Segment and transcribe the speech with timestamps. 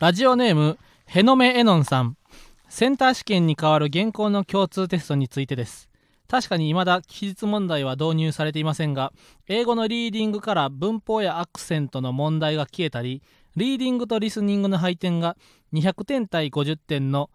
[0.00, 2.16] ラジオネームヘノメエノンさん。
[2.70, 5.90] センター試験に代わる現行の共通テストについてです。
[6.26, 9.12] 確かに未だ記述問題は導入されていませんが
[9.46, 13.22] 英語のリーディングから文法やアクセントの問題が消えたり
[13.56, 15.36] リーディングとリスニングの配点が
[15.74, 17.28] 200点対50点の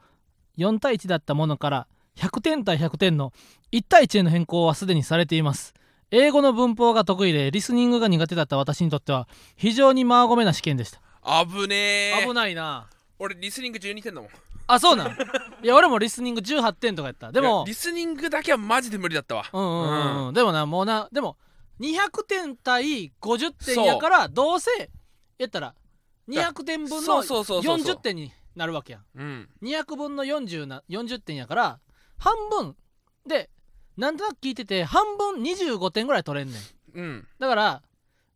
[0.57, 1.87] 4対1だったものから
[2.17, 3.31] 100点対100点の
[3.73, 5.75] 1対1への変更はすでにされています。
[6.09, 11.04] 英語の文法が得意でリスニングが苦手だった私にとっては非常にマーゴメな試験でした。
[11.25, 11.75] 危ね
[12.21, 12.25] え。
[12.25, 12.87] 危ないな。
[13.17, 14.29] 俺リスニング12点だもん。
[14.67, 15.11] あそうなん？
[15.63, 17.31] いや俺もリスニング18点とかやった。
[17.31, 19.45] でもリスニングだけはマジで無理だったわ。
[19.51, 21.37] うんうんうん、うん、でもなもうなでも
[21.79, 24.69] 200点対50点やからどうせ
[25.37, 25.75] やったら
[26.29, 27.95] 200点分のそうそうそうそうそう。
[27.95, 29.03] 40点になるわけやん。
[29.15, 29.49] うん。
[29.61, 31.79] 200分の40な40点やから
[32.17, 32.75] 半分
[33.27, 33.49] で
[33.97, 36.99] なんとなく聞いてて半分25点ぐらい取れんねん。
[36.99, 37.27] うん。
[37.39, 37.81] だから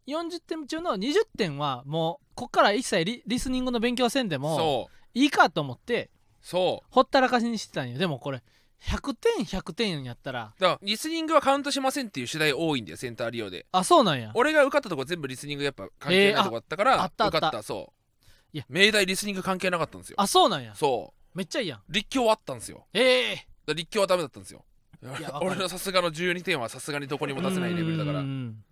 [0.08, 6.10] 40点中の20点はもうこっから一切リリスニングの勉強せんでもいいかと思って
[6.42, 6.88] そう。
[6.90, 8.00] ほったらかしにしてたんよ。
[8.00, 8.42] でもこれ
[8.82, 13.66] 100点100点やったらだからリスニングはカウントしませんっていう次第多いんだよセンター利用で。
[13.74, 14.32] あそうなんや。
[14.36, 17.38] 俺が受かったとこ全部リスニングやっぱ関係ないとこだったから、えーああったあった。
[17.40, 17.62] 受かった。
[17.64, 18.48] そう。
[18.54, 18.66] いや。
[18.70, 20.16] 明大リスニング関係なかったんですよ。
[20.18, 20.74] あそうなんや。
[20.76, 21.80] そめっちゃいいやん。
[21.80, 22.86] う立教はあったんですよ。
[22.94, 24.64] ええだから立教はダメだったんですよ。
[25.42, 28.20] 俺のさすがの12点はさすがにどこにも出せないレベルだから。
[28.20, 28.64] うん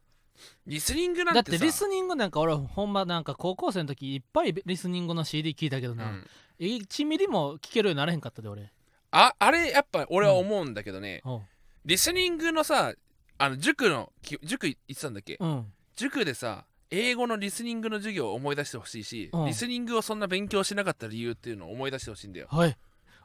[0.66, 1.34] リスニングなんさ。
[1.36, 6.28] だっててリスニングなんか俺ほんまなんか高校生の時いっぱいリスニングの CD 聞いたけどな、うん。
[6.60, 8.72] 1ミリも聞けるようになれへんかったで俺。
[9.12, 11.42] ああれやっぱ俺は思うんだけどね、おう
[11.86, 12.94] リスニングのさ
[13.38, 15.66] あの塾のき塾行ってたんだっけ、うん。
[15.96, 19.46] 塾でさ英語のリスニングの授業を思い出してほしいし、うん。
[19.46, 22.48] リスニングをそんな勉強しなかった理由っていうのを思い出してほしいんだよ。
[22.50, 22.78] はい。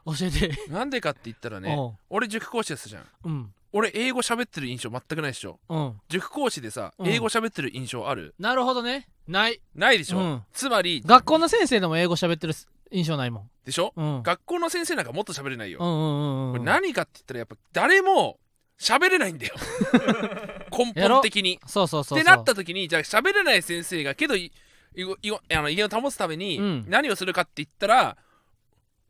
[0.05, 0.51] 教えて。
[0.69, 1.77] なんでかって言ったらね
[2.09, 3.05] 俺塾講師やってたじゃん。
[3.25, 5.59] うん俺英語喋ってる印象全くないでしょ。
[5.67, 6.01] うん。
[6.07, 7.07] 塾講師でさ、うん。
[7.07, 8.35] 英語喋ってる印象ある？
[8.39, 9.09] なるほどね。
[9.27, 9.59] ない。
[9.75, 10.43] ないでしょ、うん。
[10.53, 12.53] つまり学校の先生でも英語喋ってる
[12.91, 13.49] 印象ないもん。
[13.65, 14.23] でしょ、うん。
[14.23, 18.39] 学校の先生なんかもっと喋れないよ、うんうんうんうんこれ何かって言ったらやっぱ誰も
[18.79, 19.55] 喋れないんだよ。
[20.71, 21.59] 根本的に。
[21.65, 22.19] そうそうそうそう。
[22.19, 24.51] ってなった時にじゃあ喋れない先生がけどい
[24.95, 26.85] いいあの威厳を保つためにうん。
[26.87, 28.17] 何をするかって言ったら、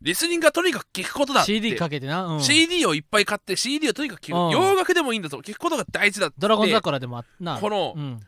[0.04, 1.54] リスニングがとにかく聞くことだって。
[1.54, 4.52] CD かけてな、うん、CD をいっぱい買って CD をとにかく聞く、うん。
[4.52, 5.40] 洋楽でもいいんだぞ。
[5.40, 6.36] 聞くことが大事だって。
[6.40, 7.58] ドラゴン桜でもあっな。
[7.58, 8.20] このうん、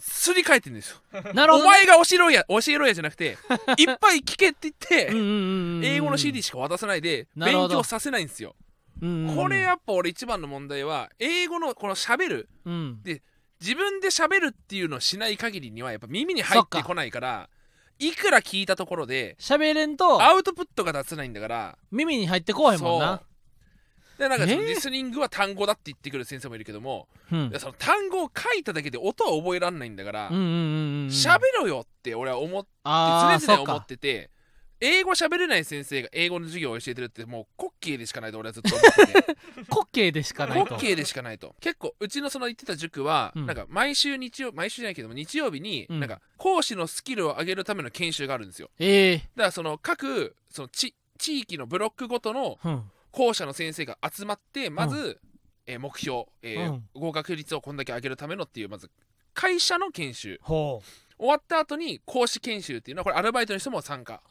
[0.00, 1.22] すり替えてんですよ。
[1.32, 3.38] なるほど、ね、お前が教えろや教えろやじゃなくて
[3.78, 5.10] いっぱい聞けって言って、
[5.86, 8.56] 英語の CD しか渡さないで勉強させないんですよ、
[9.00, 12.48] これやっぱ俺一番の問題は英語のこの喋る。
[12.64, 13.00] うん。
[13.60, 17.50] 自分で喋るっていうのをしない限りにはやっぱ耳に入ってこないから
[18.00, 23.22] いくら聞いたところで喋れんとアウトプットが出せないんだから耳に入ってこうへんもんな。
[24.18, 34.30] でなんかリスニングは単語だって言ってくる先生もいるけども、その単語を書いただけで音は覚えられないんだからうんうんうんうん喋、ろよって俺は思って常々思ってて
[34.80, 39.36] 英語喋れない先生が英語の授業を教えてるってもう滑稽でしかないと俺はずっと思ってて。
[39.68, 41.54] 滑稽でしかない滑と稽でしかないと。
[41.60, 43.46] 結構うちのその言ってた塾は、うん。
[43.46, 46.00] なんか毎週日曜毎週じゃないけども日曜日に、うん。
[46.00, 48.70] なんか講師のスキルを上げるための研修があるんですよ。
[48.78, 52.90] ええだからその各その地地域のブロックごとのうん。
[53.12, 55.20] 校舎の先生が集まってまず、
[55.66, 56.88] えー目標、えーうん。
[56.94, 58.90] 合格率をこんだけ上げるためのっていうまず
[59.34, 60.38] 会社の研修。
[60.42, 60.82] ほ
[61.20, 64.22] 終わった後に講師研修っていうのはこれアルバイトの人も参加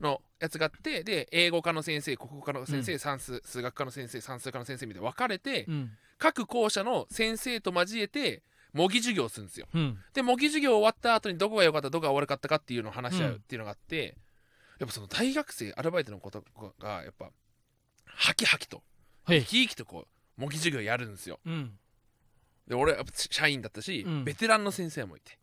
[0.00, 5.90] のやつがあってで英語科の先生国語科の先生、算数数学科の先生算数科の先生みたいに分かれて、うん。
[6.18, 9.98] 各校舎の先生と交えて模擬授業をするんですようん。
[10.14, 13.36] で模擬授業終わった後にどこが良かったどこが悪かったかっていうのを話し合ううん。
[13.36, 14.16] っていうのがあって、
[14.78, 17.30] やっぱその大学生アルバイトの子とかがやっぱ
[18.04, 18.82] ハキハキと
[19.28, 21.40] へ生き生きとこう模擬授業やるんですよ。
[21.44, 21.72] うん。
[22.68, 24.24] で俺はやっぱ社員だったし、うん。
[24.24, 25.38] ベテランの先生もいて、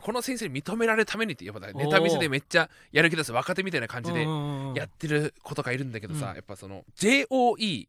[0.00, 4.26] この先生に認められるためにってやっぱネタ見せでめっちゃやる気出す若手みたいな感じで
[4.74, 6.34] やってる子とかいるんだけどさ、うん。
[6.36, 7.88] やっぱその JOE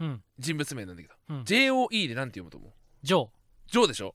[0.00, 0.22] うん。
[0.38, 1.42] 人物名なんだけど、うん。
[1.42, 2.70] JOE でなんて読むと思う？
[3.02, 3.28] ジョー。
[3.66, 4.14] ジョーでしょ、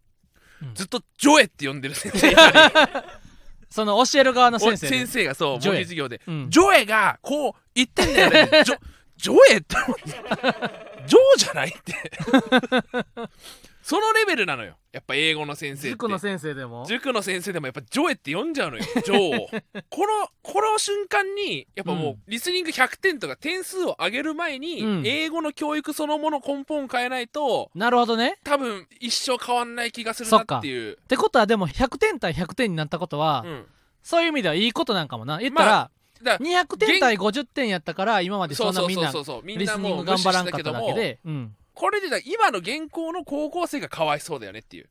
[0.63, 0.73] うん。
[0.73, 2.33] ずっとジョエって呼んでる先生
[3.69, 4.97] その教える側のお先生ね。
[4.99, 5.77] 先生がそう模ジョエ。
[5.79, 6.49] 擬授業で、うん。
[6.49, 8.63] ジョエがこう言ってんだよね。
[8.63, 8.79] ジョ
[9.17, 9.75] ジョエって
[11.07, 11.93] ジョーじゃないって
[13.85, 14.77] そのレベルなのよ。
[14.91, 16.85] やっぱ英語の先生塾の先生でも。
[16.87, 18.83] 塾の先生でもやっぱジョエって読んじゃうのよ。
[18.83, 19.47] ジョーを。
[19.91, 22.23] このこの瞬間にやっぱもう、うん。
[22.27, 25.03] リスニング100点とか点数を上げる前に、うん。
[25.05, 28.39] 英語の教育そのもの根本変えないとなるほどね。
[28.43, 30.93] 多分一生変わんない気がするなっていう。
[30.93, 33.65] ってことはでも100点対100点になったことは、うん。
[34.01, 35.37] そういう意味ではいいことなんかもな。
[35.37, 35.91] 言ったら、ま
[36.23, 44.89] だから200点対50点やったから今までそんなみんなリスニンなもう無視グ頑張らんかっただけで、うん、これでだ今の現行の高校生がかわいそうだよねっていう。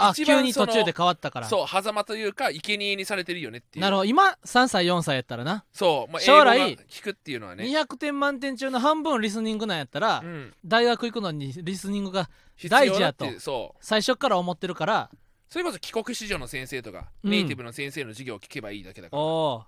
[0.00, 1.46] あ急に途中でそ変わったから。
[1.46, 3.82] のそう狭間というか生贄にされてるよねっていう。
[3.82, 4.04] なるほど。
[4.06, 12.30] 今3歳4歳やったらな、そう、まあ、将来聞くっていうのはね、200点満点中の半分リスニングなんやったら、うん、大学行くのにリスニングが
[12.68, 13.26] 大事やと。
[13.38, 13.78] そう。
[13.84, 15.10] 最初から思ってるから。
[15.48, 17.30] それこそ帰国子女の先生とか、うん。
[17.30, 19.22] ネイティブの先生の授業を聞けばいいだけだから。
[19.22, 19.64] おお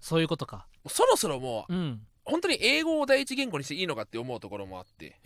[0.00, 0.66] そういうことか。
[0.88, 2.00] そろそろもううん。
[2.24, 5.20] 本当に英語を第一言語にしていいのかって思うところもあって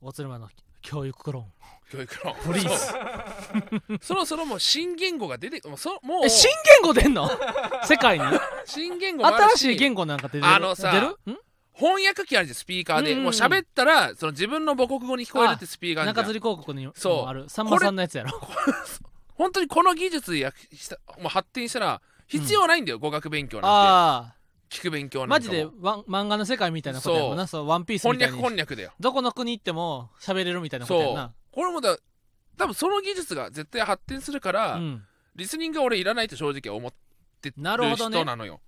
[0.00, 0.48] 大鶴間の
[0.80, 1.46] 教育クローン。
[1.90, 6.26] 教育のプリーズそろそろもう新言語が出てもうそもう。
[6.26, 6.50] え新
[6.82, 7.30] 言語出んの？
[7.84, 8.24] 世界に？
[8.66, 10.46] 新言語もある新しい言語なんか出てる？
[10.46, 11.06] あのさ出る？
[11.06, 11.38] ん？
[11.72, 13.24] 翻訳機あるじゃんスピーカーで、うんうんうん。
[13.24, 18.38] もう喋ったらその自分の母国語に聞こえるってスピーカーあるじゃん中吊り広告にそうもあるさんまさんのやつやろ。
[19.34, 24.37] 本当にこの技術やしたもう発展したら必要ないんだよ、語学勉強なんあて
[24.70, 27.46] 聞く勉強なんマジでワン漫画の世界みたいなことやもんな。
[27.46, 27.66] そう。
[27.66, 28.42] ワンピースみ翻訳たいに。
[28.42, 28.92] 翻訳だよ。
[29.00, 31.14] どこの国行っても喋れるみたいなことやそう。
[31.14, 31.96] なこれもだ
[32.56, 35.04] 多分その技術が絶対発展するから、うん。
[35.36, 36.92] リスニングは俺いらないと正直思っ
[37.40, 38.16] てるなるほどね。
[38.16, 38.60] 人なのよ。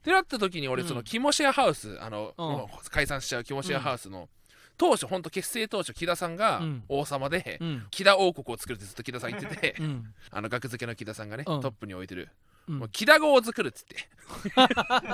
[0.00, 2.66] ってなった時に俺うんそのキモシェアハウス、あの、うん。
[2.90, 4.28] 解散しちゃうキモシェアハウスの、
[4.76, 6.84] 当初ほんと結成当初木田さんがうん。
[6.88, 7.86] 王様で、うん。
[7.90, 10.14] 木田王国を作るってずっと木田さん言ってて、うん。
[10.32, 11.60] あの学付けの木田さんがね、うん。
[11.60, 12.30] トップに置いてる、
[12.68, 12.78] うん。
[12.78, 14.08] もう木田語を作るっつって。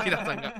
[0.04, 0.54] 木田さんが、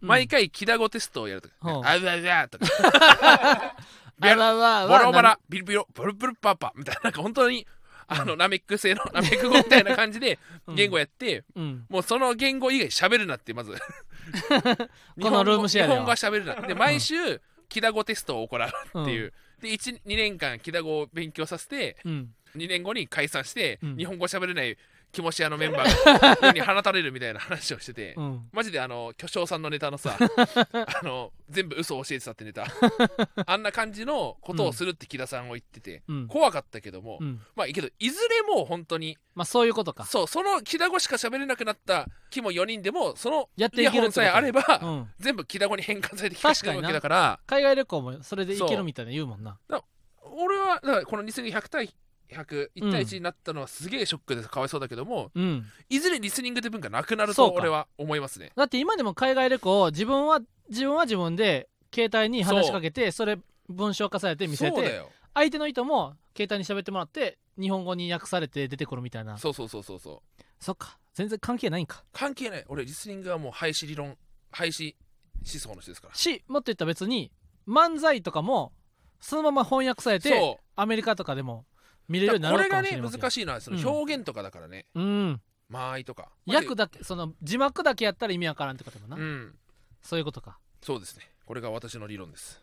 [0.00, 1.86] 毎回木田語テストをやるとか、うん。
[1.86, 2.66] あうわうわとか。
[4.20, 6.72] あわわボわロバラビルビロブルブルパーパ。
[6.76, 7.66] みたいななんか本当に
[8.06, 10.74] あのナメック製のナメック語みたいな感じでうん。
[10.76, 11.86] 言語やって、うん。
[11.88, 13.72] もうその言語以外喋るなってまず。
[15.20, 15.94] このルームシェアでは。
[15.94, 16.54] 日本語は喋るな。
[16.66, 22.34] で毎週木田語テストを行うっていう、で12年間木田語を勉強させてうん。
[22.56, 23.96] 2年後に解散して、うん。
[23.96, 24.76] 日本語喋れない
[25.14, 28.48] キモシアのメンバーが 世に放たれるみたいな話をしてて、うん。
[28.52, 32.66] マジであの巨匠さんのネタのさ あの全部嘘を教えてたってネタ。
[33.46, 36.28] あんな感じのことをするって木田さんを言ってて、うん。
[36.28, 37.40] 怖かったけども、うん。
[37.54, 40.04] まあいいけどいずれもう本当にまあそういうことか。
[40.04, 45.10] そうその木田語しか喋れなくなった木も4人でもそのやっていイヤホンさえあれば、うん。
[45.20, 47.40] 全部木田語に変換されて聞かせてるわけだから。
[47.46, 49.58] 海外旅行もそれで行けるみたいな言うもんな
[50.36, 51.94] 俺はだからこの2100対
[52.30, 55.66] 1001対1になったのはすげえショックでかわいそうだけども、うん。
[55.88, 58.52] いずれリスニングって文化なくなると俺は思いますね。
[58.56, 63.38] だって今でも海外旅行自分は自分は自分で携帯に話しかけてそれ
[63.68, 65.02] 文章化されて見せて
[65.34, 69.38] 相手の人も携帯に喋ってもらって日本語に訳されて出てくるみたいな。
[69.38, 70.42] そうそうそうそうそう。
[70.58, 70.98] そっか。
[71.14, 72.04] 全然関係ないんか。
[72.12, 72.64] 関係ない。
[72.68, 74.16] 俺リスニングはもう廃止理論
[74.50, 74.94] 廃止
[75.44, 76.14] 思想の人ですから。
[76.14, 77.30] しもっと言ったら別に
[77.68, 78.72] 漫才とかも
[79.20, 81.64] そのまま翻訳されてそアメリカとかでも
[82.08, 85.40] 見れうるようになこれがね難しいのはその表現とかだからね、うん。
[85.68, 86.30] 間合いとか。
[86.46, 89.54] 訳だけその字幕だけやったら意味わからんってこともな、うん。
[90.02, 90.58] そういうことか。
[90.82, 91.28] そうですね。
[91.46, 92.62] これが私の理論です。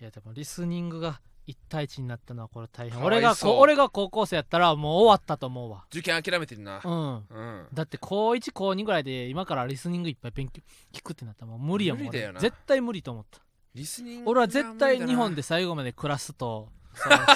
[0.00, 3.02] いやでもリスニングが1対1になったのはこれ大変。
[3.02, 5.84] 俺がこ俺が高校生やったらもう終わったと思うわ。
[5.90, 6.80] 受験諦めてるな。
[6.84, 7.14] うん。
[7.14, 7.66] うん。
[7.72, 10.62] だって高1高2ぐらいで今からリスニングいっぱい勉強
[10.92, 12.04] 聞くってなったらもう無理やもん。
[12.04, 12.40] 無理だよな。
[12.40, 13.40] 俺絶対無理と思った。
[13.74, 16.70] リスニング俺は絶対日本でで最後まで暮らすと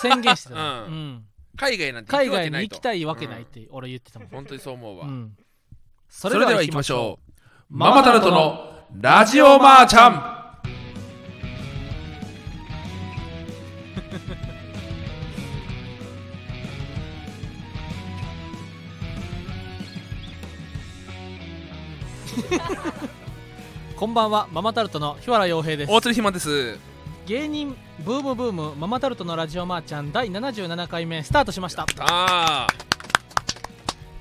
[0.01, 0.93] 宣言してた、うん。
[0.93, 1.25] うん
[1.57, 5.37] 海外なんて行海外に行きたいわけないって俺言ってたもん、本当にそう思うわ、うん、
[6.09, 7.33] そそれでは行きましょう。
[7.69, 10.41] マママタルトのラジオマーちゃん
[23.97, 24.49] こんばんは。
[24.51, 25.93] ママタルトの檜原洋平です。
[25.93, 26.79] 大鶴肥満です
[27.27, 31.87] 芸人ブームブームママタルトのラジオマーちゃん第77回目スタートしました。
[32.01, 32.67] あ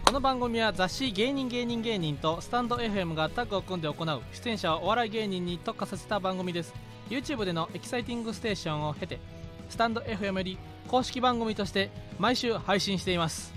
[0.06, 6.74] この番組は雑誌芸人芸人芸人とスタンド FM がタッグを組んで行う出演者をお笑い芸人に特化させた番組です。
[7.10, 9.20] YouTube でのエキサイティングステーションを経て
[9.70, 11.89] スタンド FM より公式番組として
[12.20, 13.53] 毎週配信しています。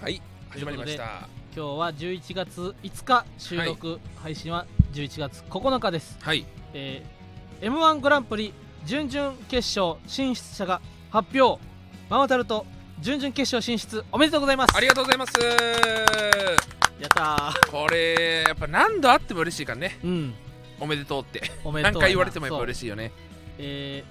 [0.00, 0.20] ーはい
[0.50, 1.28] 始まりました。
[1.54, 6.46] 今日は11月5日収録、配信は11月9日です、はい。
[6.72, 11.62] えー、m 1グランプリ準々決勝進出者が発表。
[12.08, 12.66] ママタルト
[13.00, 14.76] 準々決勝進出おめでとうございます。
[14.76, 15.32] ありがとうございます。
[17.00, 17.70] やったー。
[17.70, 19.98] これやっぱ何度あっても嬉しいからね。
[20.04, 20.34] うん。
[20.78, 21.42] おめでとうって。
[21.64, 23.12] おめでとう何回言われてもやっぱ嬉しいよね。
[23.58, 24.04] え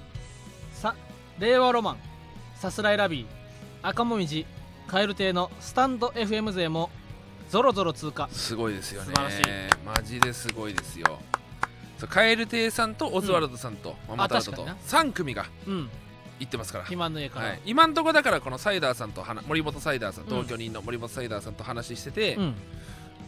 [0.74, 0.96] ー、さ
[1.40, 1.98] 令和ロマン
[2.56, 3.26] さすらいラビー
[3.82, 4.46] 赤もみじ
[4.88, 6.90] カエル亭のスタンド FM 勢も
[7.50, 8.30] ゾロゾロ通過。
[8.32, 9.14] すごいですよね。
[9.16, 9.86] 素晴らしい。
[9.86, 11.20] マジですごいですよ
[12.02, 15.90] そうカエル亭さんとオズワルドさんと、ママタルトとあ確3組がうん。
[16.40, 16.84] 行ってますから。
[16.86, 20.30] 肥満の家から、はい、今んとこだからこのサイダーさんと話森本サイダーさんうん。
[20.30, 22.56] 同居人の森本サイダーさんと話してて、うん。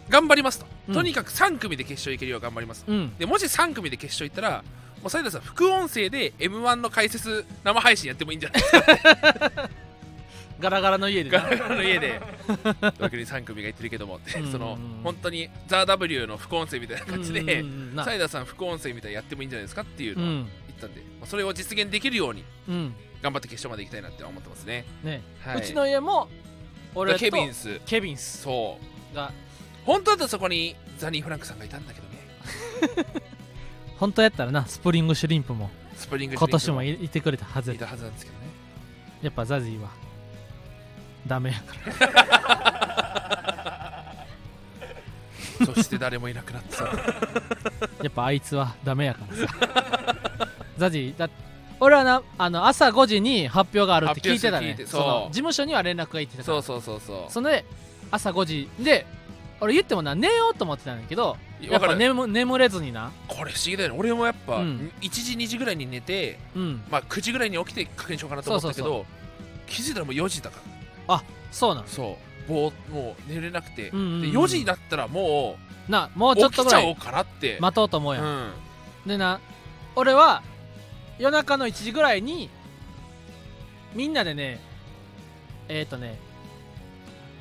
[0.10, 0.94] 頑張りますと、うん。
[0.96, 2.84] とにかく3組で決勝行けるよう頑張ります。
[2.88, 3.16] うん。
[3.20, 4.64] でもし3組で決勝行ったら
[5.04, 9.70] もうサイダーさん副音声で m 1の解説生配信やってもいいんじゃないですか
[10.60, 11.30] ガラガラの家で。
[11.30, 12.22] なガラガラの家で。
[13.00, 14.40] 同居に3組が行ってるけどもって。
[14.40, 14.52] うん。
[14.52, 17.64] その本当に「ザ・ w の副音声みたいな感じで
[18.04, 20.48] サイダーさん副音声みたいなやってもいいんじゃないですかっていうのをうん。
[20.68, 22.96] 言ったんで、まあそれを実現できるようにうん。
[23.22, 25.22] 頑張って決勝まで行きたいなって思ってますね、ね。
[25.42, 25.58] はい。
[25.58, 26.28] うちの家も
[26.96, 27.80] 俺とケビンス。
[27.86, 28.42] ケビンス。
[28.42, 28.78] そ
[29.14, 29.16] う。
[29.16, 29.32] が。
[29.86, 33.24] 本当だとそこにザニー・フランクさんがいたんだけどね。
[33.98, 38.44] 本当やったらなスプリングシュリンプもスプリング今年もいいいてくれたはずいたはずなんですけどね。
[39.22, 39.90] やっぱザジーは
[41.28, 41.76] ダメやか
[42.10, 42.34] ら。
[45.66, 46.90] そして誰もいなくなってさ
[48.02, 49.54] やっぱあいつはダメやからさ。
[50.78, 51.30] ザジーだ
[51.80, 54.78] 俺はなあの朝5時に発表があるって聞いてたね。
[54.86, 55.02] そう。
[55.02, 56.62] の事務所には連絡がいってたから。
[56.62, 57.32] そうそうそうそう。
[57.32, 57.66] そので
[58.12, 58.70] 朝5時。
[58.80, 59.06] で
[59.62, 63.12] 俺言ってもな寝ようと思ってたんだけどやっぱ眠眠れずにな。
[63.28, 63.96] これ不思議だよね。
[63.98, 64.92] 俺もやっぱ、うん。
[65.02, 66.84] 1時2時ぐらいに寝てうん。
[66.90, 69.06] まあ9時ぐらいに起きて確認しようかなと思ったけどそう
[69.68, 70.73] 気づいたらもう4時だから
[71.54, 72.18] そうなんそ
[72.48, 72.50] う。
[72.50, 74.22] ぼーもう寝れなくて、うんうんうん。
[74.22, 75.56] で4時になったらも
[75.88, 78.52] なもううちょっとぐらい起きちゃおうかなって、待とうと思うやん、うん。
[79.06, 79.40] でな
[79.96, 80.42] 俺は
[81.20, 82.50] 夜中の1時ぐらいに
[83.94, 84.60] みんなでね
[85.70, 86.18] えっ、ー、とね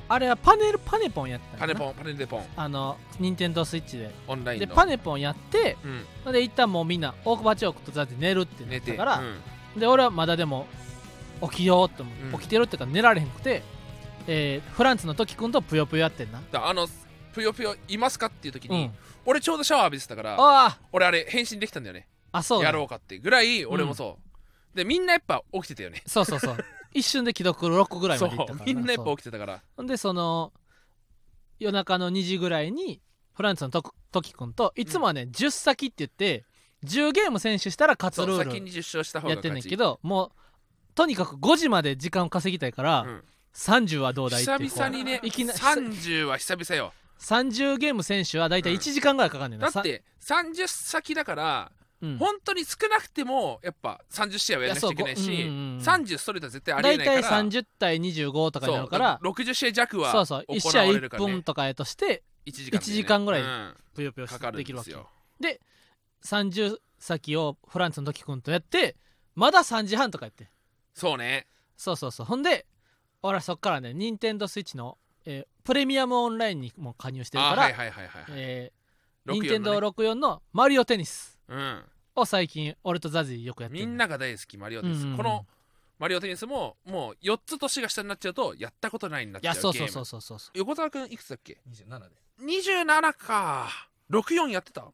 [0.07, 2.45] あれはパネルパネポンやったンパネポンパネルポン。
[2.55, 4.11] あの任天堂スイッチで。
[4.27, 4.67] オンラインの。
[4.67, 5.77] でパネポンやって
[6.25, 9.79] うん、で一旦もうみんな大久保チョークとザって寝るってな寝ってたから、うん。
[9.79, 10.67] で俺はまだでも
[11.49, 12.39] 起きようと思う、うん。
[12.39, 13.63] 起きてるっていうか寝られへんくて、
[14.27, 16.41] えーフランツの時くんとぷよぷよやってんな。
[16.51, 16.87] だあの
[17.33, 18.91] ぷよぷよいますかっていう時に、うん。
[19.25, 20.79] 俺ちょうどシャワー浴びてたからああ。
[20.91, 22.07] 俺あれ返信できたんだよね。
[22.31, 22.59] あそう。
[22.61, 24.17] だやろうかってぐらい俺もそ
[24.73, 26.01] う、でみんなやっぱ起きてたよね。
[26.05, 26.57] そうそうそう。
[26.93, 28.63] 一瞬で既読6ぐらいそまでいったから。
[28.63, 28.67] う。
[28.67, 29.61] みんなやっぱそう起きてたから。
[29.75, 30.53] ほんでその
[31.59, 33.01] 夜中の2時ぐらいに
[33.33, 36.45] フランツのと時くんといつもはね、10先って言って
[36.85, 40.31] 10ゲーム選手したら勝つルー先に10勝した方がやってんねんけどもう
[40.95, 43.23] とにかく5時まで時間を稼ぎたいから、うん。
[43.55, 46.91] 30はどうだいって久々にねいきな30は久々よ。
[47.19, 52.17] 30ゲーム選手はだいたい1時間ぐらいかかんねんな、だって30先だからさうん。
[52.17, 62.77] 本当に少なくてもやっぱ30試合はやらなくちゃいけないしいやそううんうんうん30ストレートは絶対ありえないから30対25とかになるからそう60試合弱はそうそう1試合1行われるからね分とかやとして1時間でね。
[62.77, 63.75] 1時間ぐらいうん。
[63.93, 64.91] ぷよぷよかかるできるわけ。
[64.91, 64.93] ん
[65.39, 65.59] で
[66.25, 66.39] すよ。
[66.69, 68.95] 30先をフランツの時くんとやって
[69.35, 70.49] まだ3時半とかやって
[70.93, 71.47] そうね。
[71.77, 72.25] そうそうそう。
[72.25, 72.65] ほんで
[73.21, 78.31] 俺はそっからね任天堂スイッチの、えープレミアムオンラインにも加入してるから、あはいはいはいはいはい。
[78.31, 81.39] えー、64任天堂のね64のマリオテニス。
[81.47, 81.83] うん。
[82.15, 83.85] を最近俺とザジーよくやってる。
[83.85, 85.17] みんなが大好きマリオテニス、うんうんうん。
[85.17, 85.45] この
[85.99, 90.57] マリオテニスももう4つ年が下になっちゃうとやったことないになっいちゃうやそうそうそうゲームそうそうそう。
[90.57, 92.69] 横澤君いくつだっけ？27です。
[92.73, 93.69] 27か。
[94.09, 94.85] 64やってた？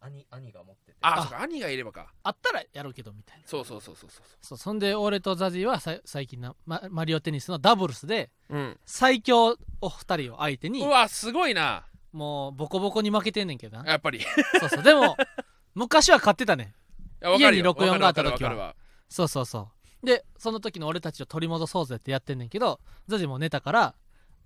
[0.00, 0.98] 兄兄が持ってて。
[1.00, 2.12] ああそうか兄がいればか。
[2.22, 3.46] あったらやるけどみたいな。
[3.46, 8.80] そうそうそうそうそそうそんで俺とザジーはさ最近のママリオテニスのダブルスでううん。
[8.86, 11.86] 最強お二人を相手にうわすごいな。
[12.12, 13.90] もうボコボコに負けてんねんけどな。
[13.90, 14.18] やっぱり。
[14.18, 14.22] い
[14.60, 14.82] そうそう。
[14.82, 15.16] でも
[15.74, 16.74] 昔は勝ってたね。
[17.20, 18.74] 家に64があった時は。
[19.08, 19.70] そうそうそ
[20.02, 20.06] う。
[20.06, 23.94] でその時の俺たちを取り戻そうぜってやってんねんけどザジも寝たから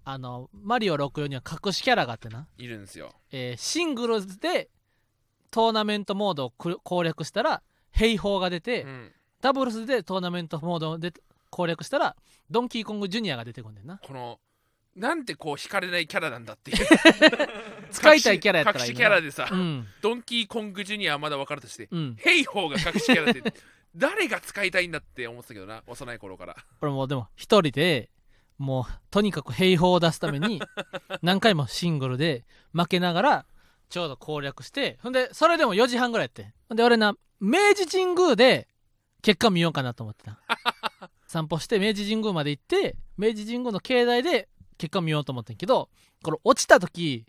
[0.04, 3.12] あのマリオ64には隠しキャラがあってな、いるんですよ。
[3.30, 4.68] えーシングルズで
[5.52, 9.12] トーナメントモードをく攻略したら兵法が出て、うん。
[9.40, 11.12] ダブルスでトーナメントモードで
[11.50, 12.16] 攻略したら
[12.50, 14.00] ドンキーコングジュニアが出てくんねんな。
[14.04, 14.40] この
[14.96, 16.86] なんてこう惹かれないキャラなんだっていう。
[17.92, 18.92] 使いたいキャラやったらいいな。
[18.92, 19.86] 隠しキャラでさ、うん。
[20.00, 22.16] ドンキーコングジュニアはまだ分かるとしてうん。
[22.18, 23.42] ヘイホーが隠しキャラって
[23.94, 26.56] 誰が使いたいんだって思ってたけどな幼い頃から。
[26.80, 28.08] 俺もうでも一人で
[28.56, 30.62] もうとにかく兵法を出すために
[31.20, 33.46] 何回もシングルで負けながら
[33.92, 38.66] ちょうど攻略してほんでそれでも4時半ぐらいやってほんで俺な明治神宮で
[39.20, 40.40] 結果見ようかなと思ってた。
[41.28, 45.90] 散歩して明治神宮まで行って明治神宮の境内で結果見ようと思ってんけど
[46.22, 47.26] これ落ちた時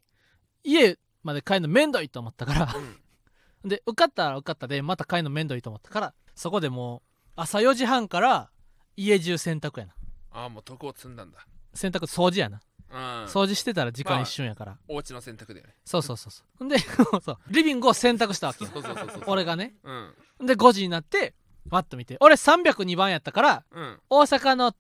[0.63, 2.74] 家まで帰るのめんどいと思ったから。
[2.74, 3.70] うん。
[3.70, 8.50] で受かったら受かったでまた帰るのめんどいと思ったからそこでもう朝4時半から
[8.96, 9.96] 家中洗濯やな。
[10.32, 11.46] ああもう徳を積んだんだ。
[11.74, 15.75] 洗濯掃除やな、うん掃除してたら時間まあ一瞬やから、お家の選択だよね。
[15.86, 16.68] そうそうそうそう。
[16.68, 16.78] で
[17.24, 17.38] そう。
[17.50, 18.72] リビングを洗濯したわけよ。
[19.28, 19.75] 俺がね。
[19.84, 20.16] うん。
[20.46, 21.36] で5時になって
[21.70, 24.02] わっと見て俺302番やったからうん。
[24.10, 24.75] 大阪の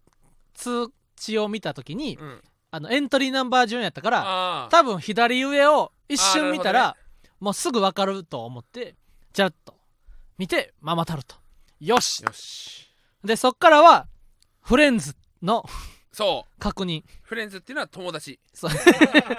[0.53, 2.43] 通知を見た時にうん。
[2.71, 6.97] あのエントリーナンバー順やったからああ多分左上を一瞬見たあら
[7.39, 8.95] もうすぐ分かると思って
[9.31, 9.77] じゃっと
[10.37, 11.35] 見てママタルト。
[11.79, 12.21] よし。
[12.21, 12.89] よし。
[13.23, 14.07] でそっからは
[14.61, 15.65] フレンズの
[16.13, 16.59] そう。
[16.59, 17.03] 確認。
[17.23, 18.39] フレンズっていうのは友達。
[18.53, 18.71] そう。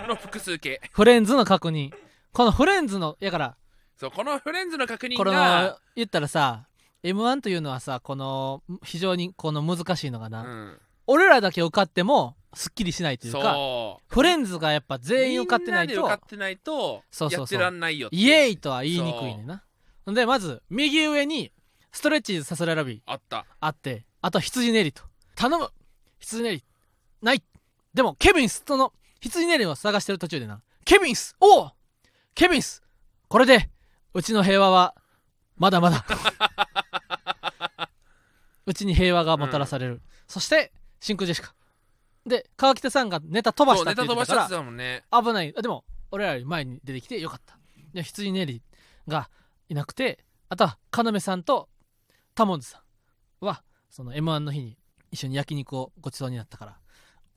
[0.07, 0.81] の複数形。
[0.93, 1.93] フレンズの確認。
[2.33, 3.57] このフレンズのやから。
[3.97, 6.67] そうこのフレンズの確認このが言ったらさ
[7.05, 10.79] m 1というのはさこの非常にこの難しいのがな、うん。
[11.07, 13.57] 俺らだけ受かってもすっきりしないというか
[14.09, 17.61] フレンズがやっぱ全員受かってないみんなで受とかってないとそうそうそう。
[17.61, 19.63] やってらんないよイエーイとは言いにくいねんな。
[20.07, 21.53] でまず右上に
[21.93, 23.01] ストレッチーズさすらいラビー。
[23.07, 23.47] あった。
[23.61, 25.05] あってあと羊練りと。
[25.37, 25.69] 頼む
[26.25, 26.65] 羊練り
[27.23, 27.43] ない。
[27.93, 30.63] でもケビンスその羊練りを探してる途中でな。
[30.85, 31.37] ケビンス!
[31.41, 31.71] おお
[32.35, 32.83] ケビンス!
[33.29, 33.71] これで
[34.13, 34.95] うちの平和は
[35.57, 36.05] まだまだ。
[38.67, 41.55] うちに平和がもたらされる、そして真空ジェシカ。
[42.27, 45.05] で川北さんがネタ飛ばしたって言ってたからたもんね。
[45.13, 45.55] 危ない。
[45.57, 47.59] あでも俺らより前に出てきてよかった。
[47.93, 48.63] で羊ネリ
[49.07, 49.29] が
[49.69, 51.69] いなくてあとは要さんと
[52.35, 52.83] タモンズさ
[53.41, 54.79] んはその m 1の日に
[55.15, 56.77] 一緒に焼肉をごちそうになったから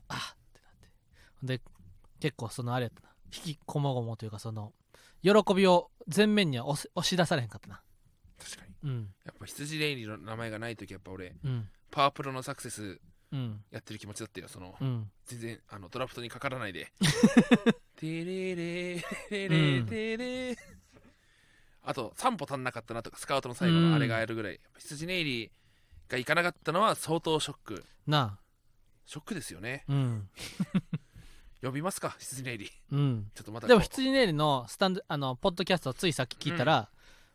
[0.08, 1.58] あーってなって。
[1.58, 1.62] で
[2.18, 3.08] 結構そのあれやったな。
[3.32, 4.72] 引きこもごもというかその
[5.22, 7.80] 喜びを前面には押し出されへんかったな。
[8.36, 8.90] 確かに。
[8.90, 9.08] うん。
[9.24, 11.68] やっぱ羊レイリーの名前がない時やっぱ俺うん。
[11.92, 12.98] パワープロのサクセス
[13.30, 13.62] うん。
[13.70, 14.48] やってる気持ちだったよ。
[14.48, 15.08] そのうん。
[15.26, 16.92] 全然あのドラフトにかからないで。
[17.94, 20.56] テレレレレテレ
[21.82, 25.50] あと3歩足んなかったなとかスカウトの最後のあれがやるぐらい、羊ネイリー
[26.08, 27.84] が行かなかったのは相当ショック。
[28.06, 28.38] なあ。
[29.06, 29.84] ショックですよね。
[29.88, 30.28] うん。
[31.62, 32.66] 呼びますか羊ネイリ。
[32.66, 33.30] ーうん。
[33.34, 36.90] ちょっとまたでも羊ネイリのスタンドあのポッドキャストをついさっき聞いたら、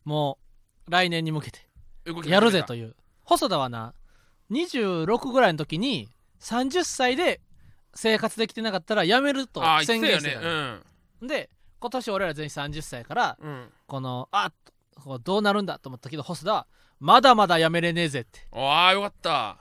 [0.05, 0.37] も
[0.87, 1.67] う来年に向けて
[2.25, 2.95] やるぜという。
[3.23, 3.93] 細田はな
[4.51, 7.41] 26ぐらいの時に30歳で
[7.95, 10.79] 生活できてなかったら辞めると宣言してたね。
[11.21, 11.49] ので
[11.79, 13.49] 今年俺ら全員30歳からうん。
[13.49, 14.51] うんこのあ
[14.95, 16.67] こうどうなるんだと思ったけど細田は
[17.03, 18.48] まだまだ辞めれねえぜって。
[18.53, 19.57] ああよかった。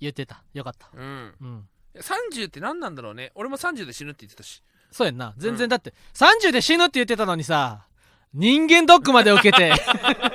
[0.00, 0.42] 言ってた。
[0.52, 0.90] よかった。
[0.94, 1.34] うん。
[1.40, 1.68] うん。
[1.98, 3.32] 30って何なんだろうね。
[3.34, 4.62] 俺も30で死ぬって言ってたし。
[4.90, 5.32] そうやんな。
[5.38, 5.56] 全うん。
[5.56, 7.86] 然だって30で死ぬって言ってたのにさ
[8.34, 9.72] 人間ドックまで受けて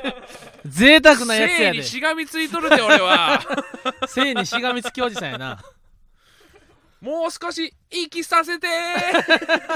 [0.65, 3.39] 贅沢なやつやにしがみついとるで俺は。
[4.10, 5.62] 性にしがみつきおじさんやな。
[7.00, 8.68] もう少し息させて。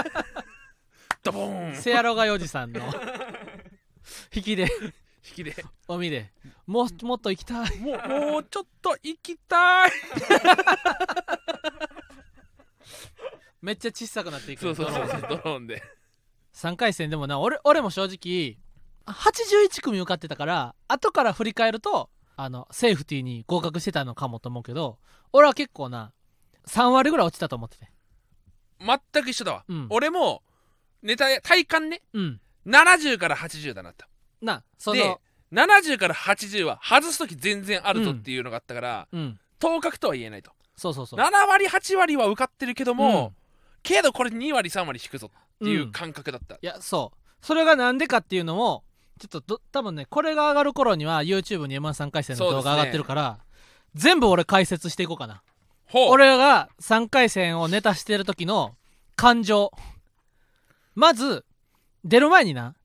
[1.21, 1.75] ドボーン。
[1.75, 2.81] せやろがいおじさんの。
[4.35, 4.67] 引きで
[5.27, 5.65] 引きで。
[5.87, 6.33] おみで。
[6.65, 7.77] もうもっと行きたい。
[7.79, 9.91] もうもうちょっと行きたい。
[13.61, 15.81] めっちゃ小さくなっていくそうそうそうドローンドローンで。
[16.53, 18.57] 3回戦でもな俺俺も正直
[19.05, 24.99] 81組受かってたから後から振り返るとあのセーフティーに合格してたのかもと思うけど
[25.31, 26.13] 俺は結構な
[26.67, 27.91] 3割ぐらい落ちたと思ってて。
[28.79, 29.87] 全く一緒だわ、うん。
[29.89, 30.43] 俺も
[31.01, 32.01] ネタ体感ね。
[32.13, 32.41] うん。
[32.65, 34.07] 70から80だなった
[34.43, 35.19] なそでの
[35.51, 39.39] 70から80は外す時全然あるぞっていうのがあったから、うん。
[39.59, 40.51] 当確とは言えないと。
[40.75, 41.19] そうそうそう。
[41.19, 43.35] 7割8割は受かってるけども、うん。
[43.83, 47.17] けどこれ2割3割引くぞっていう感覚だった、いやそう。
[47.45, 48.83] それがなんでかっていうのも
[49.19, 53.39] ちょっとど多分ねこれが上がる頃には YouTube に M13 回戦の動画上がってるから、
[53.93, 55.43] 全部俺解説していこうかな。
[55.85, 56.09] ほう。
[56.09, 58.75] 俺が3回戦をネタしてる時の
[59.15, 59.71] 感情。
[60.95, 61.45] まず
[62.03, 62.75] 出る前にな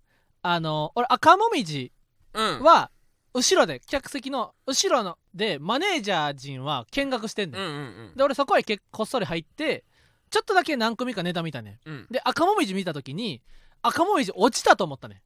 [0.51, 1.93] あの俺赤もみじ
[2.35, 2.63] うん。
[2.63, 2.91] は
[3.35, 7.71] 後ろで客席の後ろのでマネージャー陣は見学してんねん、うんう
[8.13, 9.85] んで俺そこへけこっそり入って
[10.31, 11.95] ちょっとだけ何組かネタ見たねうん。
[11.95, 12.01] うん。
[12.05, 13.43] んで赤もみじ見た時に
[13.83, 15.19] 赤もみじ落ちたと思ったねん。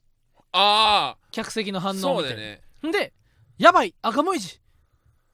[0.52, 2.60] あ客席の反あ応をそうだよね。
[2.86, 3.12] んで
[3.58, 4.60] やばい赤もみじ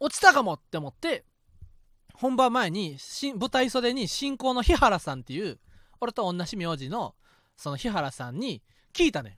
[0.01, 1.25] 落ちたかもって思って
[2.15, 5.59] 本番前にし舞台袖に進行の日原さんっていう
[6.01, 7.15] 俺と同じ名字の
[7.57, 9.35] その日原さんに聞いたねん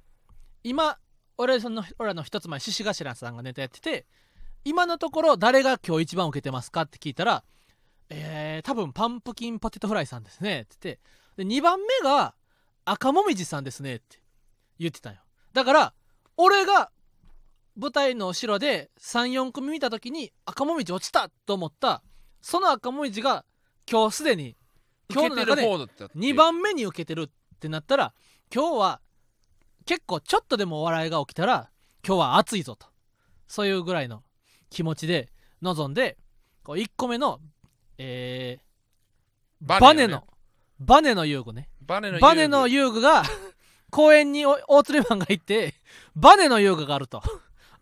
[0.65, 0.99] 今
[1.39, 4.07] 俺その俺らの一つ前獅子頭さんがネタやってて
[4.65, 7.45] 今のところ誰が今日一番受けてますかって聞いたら
[8.11, 11.01] えー、多分パンプキンポテトフライさんですねって言って。
[11.45, 12.35] で2番目が
[12.85, 14.19] 赤もみじさんですねって
[14.79, 15.21] 言ってたんよ。
[15.53, 15.95] だから
[16.37, 16.91] 俺が
[17.77, 22.03] 舞台の後ろで34組見た時に赤もみじ落ちたと思った。
[22.43, 23.45] その赤もみじが
[23.91, 24.57] 今日すでに
[25.09, 28.13] 今日の中で方だったって2番目に受けてるってなったら
[28.53, 29.01] 今日は
[29.87, 31.71] 結構ちょっとでもお笑いが起きたら
[32.07, 32.87] 今日は熱いぞと。
[33.47, 34.23] そういうぐらいの
[34.71, 36.17] 気持ちで臨んで
[36.63, 37.41] こう1個目の
[37.99, 40.25] えー、バネの
[40.79, 41.69] バネの遊具ね。
[41.83, 43.23] バネのバネの遊遊具が
[43.91, 45.75] 公園にお大鶴マンが行って
[46.17, 47.23] バネの遊具があると。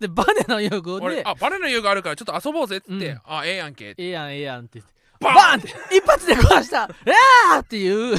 [0.00, 3.20] でバネの遊具であバネの遊具あるからちょっと遊ぼうぜって、うん。
[3.24, 4.82] あええやんけええやんええやんって。
[5.20, 6.88] バーンって一発で壊した。
[7.04, 8.16] えーっていう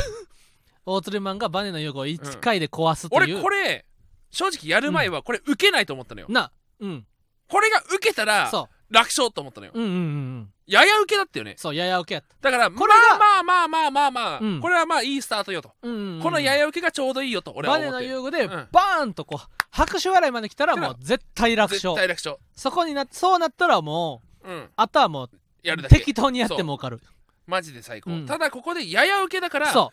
[0.86, 3.86] 大鶴マンがバネの遊具を1回で壊すという、俺これ
[4.32, 7.06] 正直やる前はこれ受けないと思ったのよ、なうん。
[7.48, 9.74] これが受けたらそ楽勝と思ったのよ。
[9.76, 10.02] ううんうんうんう
[10.42, 10.50] ん。
[10.68, 11.56] やや受けだったよね。
[11.58, 12.52] そうやや受けやった。
[12.52, 14.60] だからこれがまあまあまあまあまあまあ、うん。
[14.60, 18.08] これはまあいいスタートよと、うんうんうんこのやや受けがちょうどいいよと俺はバネ思って。
[18.08, 18.68] の遊具でうん。
[18.72, 22.38] バーンとこう拍手笑いまで来たらもう絶対楽絶勝対楽勝。
[22.56, 24.70] そこになそうなったらもううん。
[24.76, 25.30] あとはもう
[25.64, 25.96] やるだけ。
[25.96, 27.00] 適当にやっても受かる。
[27.48, 28.26] マジで最高、うん。
[28.26, 29.92] ただここでやや受けだからそ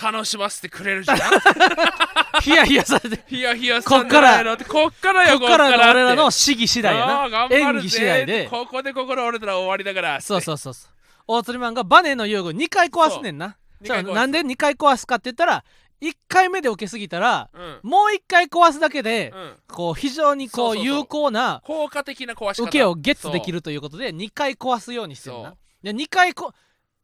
[0.00, 1.18] 楽しませてくれるじゃん。
[1.18, 1.20] う
[2.42, 3.24] ヒヤヒヤされて。
[3.26, 4.56] ヒヤヒヤこっから。
[4.56, 7.48] こっからよこっからの俺らの試技次第やな。
[7.50, 8.48] 演技次第で。
[8.48, 10.90] ここで心折れたら終わりだからそうそうそうそう。
[11.26, 13.56] 大釣りマンがバネの遊具2回壊すねんな。
[13.80, 15.64] なんで2回壊すかって言ったら
[16.00, 17.80] 1回目で受けすぎたらうん。
[17.82, 19.56] もう1回壊すだけでうん。
[19.68, 22.64] こう非常にこそう有効な効果的な壊し方。
[22.64, 25.54] 受けをゲッツできるということで2回壊すようにしてるな。
[25.82, 26.52] で2回こ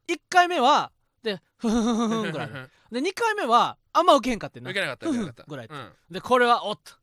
[0.07, 0.91] 1回目は
[1.23, 2.49] でふふふふぐらい
[2.91, 4.69] で2回目はあんま受けへんかってんな。
[4.71, 5.43] 受けなかった受けなかった。
[5.47, 5.91] ぐらいうん。
[6.11, 6.93] でこれはおっと。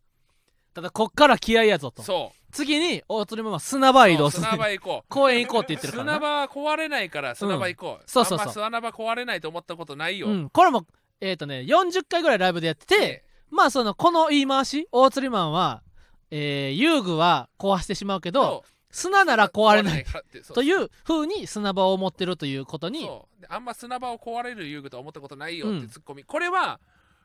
[0.74, 2.02] ただこっから気合いやぞと。
[2.02, 2.40] そう。
[2.52, 5.08] 次に大釣りマンは砂場へ移動するそう砂場行こう。
[5.08, 6.12] 公園行こうって言ってるからな。
[6.14, 8.44] 砂場は壊れないから砂場行こう、そうそうそう。
[8.44, 10.50] あんま砂場壊れないと思ったことないよ、うん。
[10.50, 10.86] これも
[11.20, 15.82] えっ、とね40回ぐらいライブでやっててでまあそのこの言い回し大釣りマンは
[16.30, 20.04] えー遊具は壊してしまうけど砂なら壊れない。
[20.52, 23.08] という風に砂場を持ってるということに。
[23.48, 25.80] あんま砂場を壊れる遊具とは思ったことないよっうん。
[25.82, 26.80] てツッコミ、これは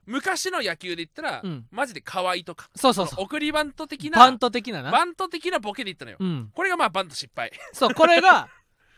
[0.06, 1.66] 昔の野球で言ったら、うん。
[1.72, 2.70] マジで河合とか。
[2.76, 3.24] そうそうそう。
[3.24, 4.92] 送りバント的なバント的なな。
[4.92, 6.52] バント的なボケで言ったのよ、うん。
[6.54, 7.52] これがまあバント失敗。
[7.74, 8.48] そうこれが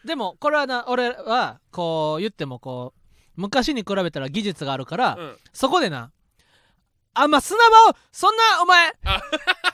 [0.03, 2.99] でもこれはな俺はこう言ってもこう
[3.35, 5.37] 昔に比べたら技術があるから、うん。
[5.53, 6.11] そこでな
[7.19, 8.89] あんま砂場をそんなお前。
[9.05, 9.21] あ。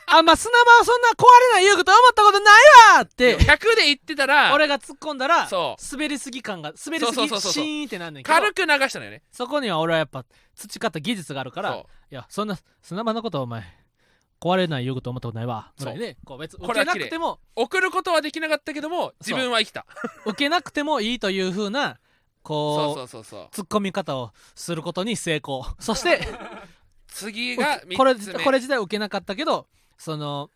[0.07, 3.37] あんま砂場をそんな壊れない遊具と思ったことないわって。
[3.37, 8.33] 100で言ってたら俺が突っ込んだらそ滑りすぎ感が滑りすぎそうそうそうそうシーンってなんねんけど。
[8.33, 9.23] 軽く流したのよね。
[9.31, 10.23] そこには俺はやっぱ
[10.55, 13.63] 培った技術があるからいそやそんな砂場のことお前
[14.39, 15.71] 壊れない遊具と思ったことないわ。
[15.79, 17.39] ぐらいでこう別に受けなくても。
[17.55, 19.85] う送ることはできなかったけども自分は生きた。
[20.25, 21.97] 受けなくてもいいという風な
[22.43, 23.49] こうそうそうそうそう。
[23.51, 25.65] 突っ込み方をすることに成功。
[25.79, 26.27] そして
[27.13, 28.43] 次がこれ3つ目。
[28.43, 30.49] これ自体受けなかったけどその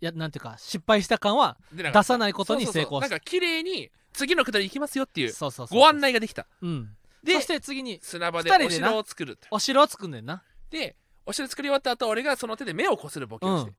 [0.00, 2.90] いやなんていうか失敗した感は出さないことに成功したそう。
[2.90, 6.46] そうそうなんか綺麗に次のくだり行きますよっていうそうそうそうご案内ができた。
[6.62, 6.96] うん。
[7.22, 10.42] でそして次に砂場でお城を作るお城を作んねんな。
[10.70, 13.76] でお城作り終わった後俺がその手で目をこするボケをして、うん。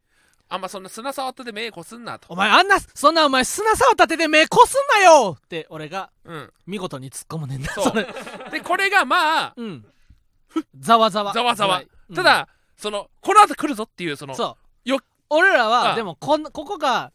[0.47, 2.27] あんまそんな砂触ったで目こすんなと。
[2.29, 6.53] お前あんなそんなお前砂触った手で目こすんなよって俺がうん。
[6.67, 7.95] 見事に突っ込むねんなそう。
[7.95, 8.07] れ。
[8.51, 9.85] でこれがまあうん。
[10.77, 11.33] ざわざわ。
[11.33, 11.81] ざわざわ
[12.13, 12.47] ただ、
[12.77, 14.89] そのこの後来るぞっていうそのそう。
[14.89, 17.11] よ俺らはあでもこんここが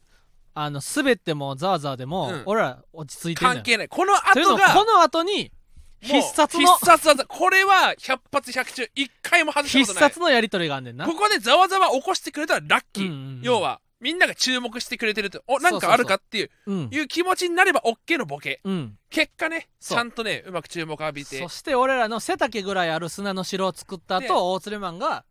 [0.54, 2.42] あの滑ってもざわざわでも、うん。
[2.46, 3.54] 俺ら落ち着いてんのよ。
[3.56, 3.88] 関係ない。
[3.88, 5.52] このというの後がもこの後に
[6.00, 7.26] 必殺の必殺技。
[7.26, 10.10] これは100発100中1回も外した必ことない。
[10.10, 11.04] 殺のやり取りがあんねんな。
[11.04, 13.40] ここでざわざわ起こしてくれたらラッキー、うんうんうん。
[13.42, 16.88] 要はみんなが注目してくれてるとおなんかあるかっていううん。
[16.90, 18.60] いう気持ちになれば OK のボケ。
[18.64, 18.98] うん。
[19.10, 19.98] 結果ねそう。
[19.98, 21.38] ちゃんとねうまく注目浴びて。
[21.40, 25.24] そして俺らの背丈ぐらいある砂の城を作ったで後大鶴マンが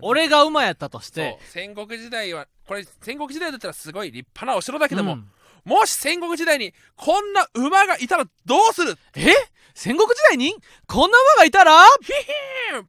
[0.00, 1.14] 俺が馬やったとしそう。
[1.14, 5.30] て戦国時代はこれ戦国時代だったらすごい立派なお城だけども、うん。
[5.64, 8.96] もし戦国時代にこんな馬がいたらどうする？
[9.14, 9.34] え？
[9.74, 10.54] 戦国時代に？
[10.86, 11.84] こんな馬がいたら？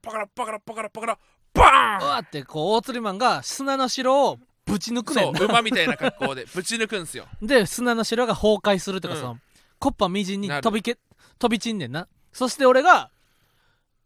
[0.02, 1.17] パカラパカラパカラパカラ
[1.54, 2.08] バーン！
[2.08, 5.39] うわってこう大鶴マンが砂の城をぶち抜くねそんな。
[5.41, 7.26] う馬みたいな格好でぶち抜くんすよ。
[7.41, 9.19] で砂の城が崩壊するとか、うん。
[9.19, 9.38] その
[9.80, 10.97] コッパみじんに飛びけ
[11.39, 12.08] 飛び散んねんな。
[12.32, 13.10] そして俺が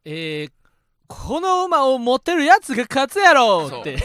[0.06, 0.52] えー、
[1.08, 3.98] この馬を持ってるやつが勝つやろって。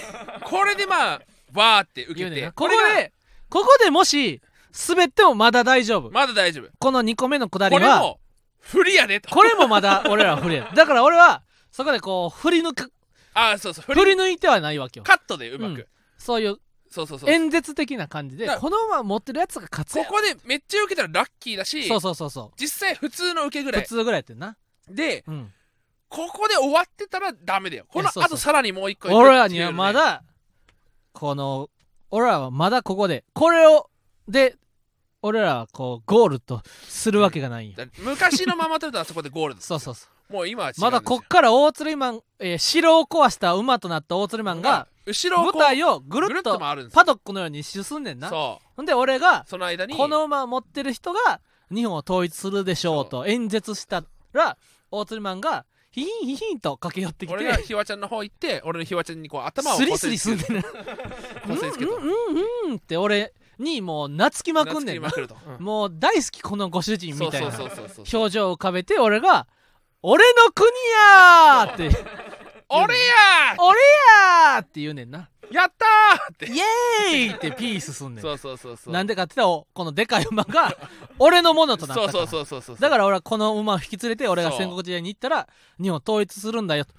[0.44, 1.20] これでまあ
[1.52, 2.42] わーって受けて。
[2.42, 3.12] ねここで
[3.48, 4.40] ここでもし
[4.88, 6.10] 滑ってもまだ大丈夫。
[6.10, 6.68] まだ大丈夫。
[6.78, 8.20] この2個目のくだりはこれも
[8.60, 9.30] 不利やでと。
[9.30, 10.70] これもまだ俺らは振りや。
[10.74, 12.92] だから俺はそこでこう振り抜く。
[13.34, 13.84] あそうそう。
[13.84, 15.04] 振り抜いてはないわけよ。
[15.04, 15.86] カットでうまく、うん
[16.20, 16.56] そういう
[16.90, 17.30] そうそうそう。
[17.30, 23.82] 演説的な感じでだからこの馬持ってるやつが勝つやここでめっちゃ受けたらラッキーだしそうそうそうそ実際普通の受けぐらい。
[23.82, 24.56] う普通ぐらいやってんな。
[24.88, 25.52] でうん。
[26.08, 27.86] ここで終わってたらダメだよ。
[27.88, 28.32] このいやそうそう。
[28.34, 30.22] 後さらにもう一個俺らにはまだだ
[31.12, 31.70] この
[32.10, 33.88] 俺らはまだここでこれを
[34.28, 34.56] で
[35.22, 37.76] 俺らはこうゴールとするわけがないんや。
[37.98, 40.32] 昔のままとあそこでゴールです そうそうそう。
[40.32, 40.84] もう今は違うんですよ。
[40.86, 46.96] まだこっから大釣りマン、えー城を壊した馬となった大釣りマンが後ろをこう舞台をぐぐるっるっとと回るんですよ。
[46.96, 48.28] パドックのように進んでんな。
[48.28, 51.40] そほんで俺がうその間にこの馬を持ってる人が
[51.72, 54.56] 日本を統一するでしょうと演説したら
[54.90, 60.62] 大釣りマンがヒヒンヒヒンと駆け寄ってき俺がてひわちゃんの方行って俺のひわちゃんにこう頭をスリスリすんでね
[61.46, 61.92] こすりつけた。
[61.92, 65.08] うんうんうんうんって俺にもう懐きまくんねんな。
[65.08, 65.52] 懐きまくると。
[65.58, 65.64] うん。
[65.64, 68.20] もう大好きこのご主人みたいなそうそうそうそうそう。
[68.20, 69.46] 表情を浮かべて俺が
[70.02, 71.90] 「俺の国や!」って
[72.70, 73.78] 「俺や俺
[74.54, 75.28] や!」って言うねんな。
[75.50, 76.46] ーやったーって。
[76.46, 78.22] イエーイってピースすんねん。
[78.22, 78.94] そうそうそうそう。
[78.94, 80.76] なんでかって言ったらこのでかい馬が
[81.18, 82.78] 俺のものとなったからそうそうそうそうそう。
[82.78, 85.48] だから俺はこの馬を引き連れて俺が戦国時代に行ったら
[85.82, 86.94] 日本を統一するんだよと。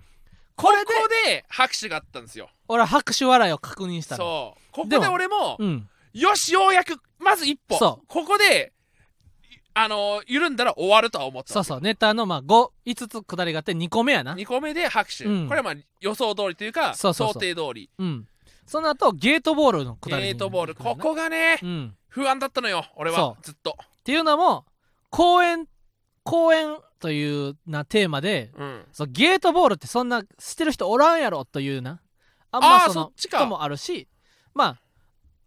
[0.58, 0.92] これで
[1.26, 2.50] で拍手があったんですよ。
[2.68, 4.24] 俺は拍手笑いを確認したの。
[4.24, 4.62] そう。
[4.72, 5.90] ここで俺もうん。
[6.14, 7.78] よしようやくまず一歩。
[7.78, 8.06] そう。
[8.08, 8.74] ここで
[9.74, 11.82] あのー緩んだら終わるとは思ったそうそう。
[11.82, 14.36] ネタのまあ5 5つ下りがあって2個目やな。
[14.36, 15.48] 2個目で拍手、うん。
[15.48, 17.34] これはまあ予想通りというかそうそうそう。
[17.36, 17.90] 想定通り。
[17.98, 18.28] うん。
[18.66, 21.96] その後ゲートボールの下りにゲートボールここがねうん。
[22.10, 23.18] 不安だったのよ俺は。
[23.18, 23.78] そずっと。
[23.82, 24.66] っていうのも
[25.10, 25.68] 公演
[26.24, 28.86] 公演というなテーマでうん。
[28.92, 32.00] そうゲートボールってそんなしてる人おらんやろというな。
[32.52, 33.38] あんあーまそのそっちか。
[33.40, 34.08] 人もあるし
[34.54, 34.82] まあ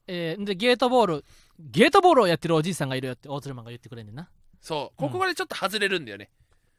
[0.07, 1.25] えーでゲートボール
[1.59, 4.29] ゲートボールをやってるおじいさんがいるよって大鶴マンが言ってくれんねんな。
[4.61, 4.99] そう。
[4.99, 6.31] ここでちょっと外れるんだよね、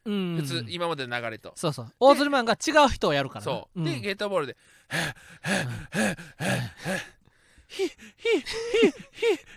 [0.04, 0.36] うん。
[0.36, 1.92] 普通今までの流れと、そうそう。
[2.00, 3.44] 大鶴マンが違う人をやるからな。
[3.44, 3.84] そう、ん。
[3.84, 4.56] でゲートボールで
[7.68, 8.38] ヒヒヒ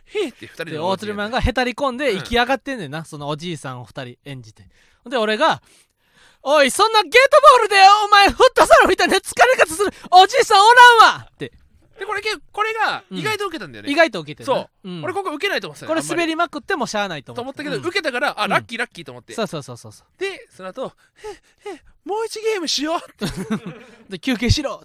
[0.09, 4.67] ヒヒって二人でで大鶴マンがへたり込んでうん行き上がってんねんな、そのおじいさんを二人演じて。
[5.07, 5.61] で俺が
[6.41, 7.17] 「おいそんなゲート
[7.57, 11.51] ボールでお前フットサルみたいな疲れ方するおじいさんおらんわ!」って
[11.99, 15.03] でこれけこれが意外と受けたんだよね、意外と受けてるなそう、ん。
[15.03, 16.27] 俺ここ受けないと思ってたこれ滑り。
[16.31, 17.81] りまくってもしゃあないと思と思ったけど、うん。
[17.83, 18.49] 受けたからあうん。
[18.49, 20.93] ラッキーラッキーと思って、そうそうそうそうそでその後
[21.65, 23.29] ええもう一ゲームしようって、う
[24.11, 24.83] で休憩しろ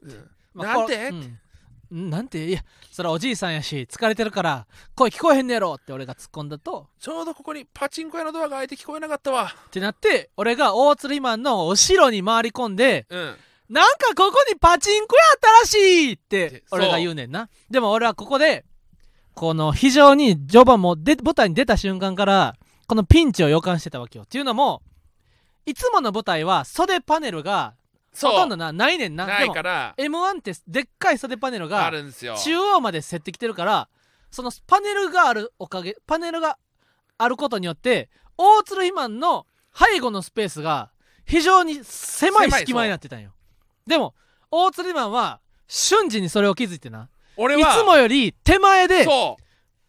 [0.53, 2.11] まあなんて、こうん。
[2.11, 2.45] なんて？
[2.49, 6.89] いやそれはおじいさんやし疲れてるから声聞こえへんねやろって俺が突っ込んだと。
[6.99, 9.55] ちょうどここにパチンコ屋のドアが開いて聞こえなかったわ。
[9.67, 13.37] ってなって俺が大釣りマンの後ろに回り込んでうん
[13.69, 17.49] なんかここにパチンコやったらしいってで俺が言うねんな。
[17.71, 18.65] でも俺はここで
[19.35, 24.25] この非常に序盤もで舞台に出た瞬間からこのピンチを予感してたわけよ。
[24.25, 24.83] っていうのも
[25.67, 27.75] いつもの舞台は袖パネルが
[28.21, 29.27] ほとんどなないねんな。
[29.27, 32.37] ないから m 1ってでっかい袖パネルあがるんですよ。
[32.37, 33.89] 中央まで設ってきてるから
[34.31, 36.59] そのパネルがあるおかげパネルが
[37.17, 40.91] あることによって大鶴肥満の背後のスペースが
[41.25, 43.33] 非常に狭い隙間になってたんよ
[43.87, 44.15] でも
[44.51, 47.05] 大鶴肥満は瞬時にそれを気づいてな。
[47.05, 49.43] い俺はつもより手前でそう。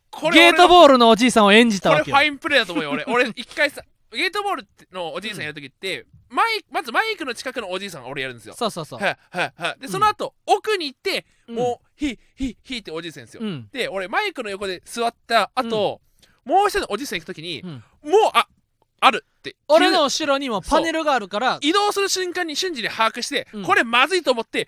[0.09, 2.17] こゲートーボールのおじいさんを演じたこれわけよ。
[2.17, 3.03] ファインプレーだと思うよ俺。
[3.05, 3.81] 俺一回さ
[4.11, 8.55] ゲートボールのおじいさんやるときって、マイまずマイクの近くのおじいさんが俺やるんですよ。
[8.55, 9.79] そうそうそう、はいはいはい。
[9.79, 9.91] でうん。
[9.91, 11.55] その後、奥に行ってうん。
[11.55, 13.67] もうヒッヒッヒッっておじいさんですよ、うん。
[13.71, 16.01] で俺マイクの横で座った後、
[16.45, 17.69] もう一人のおじいさん行くときに、うん。
[17.69, 18.47] もうあ
[19.05, 19.55] あるって。
[19.67, 23.63] 俺の後ろにもパネルがあるから移動する瞬間に瞬時に把握して、うん。
[23.63, 24.67] これまずいと思って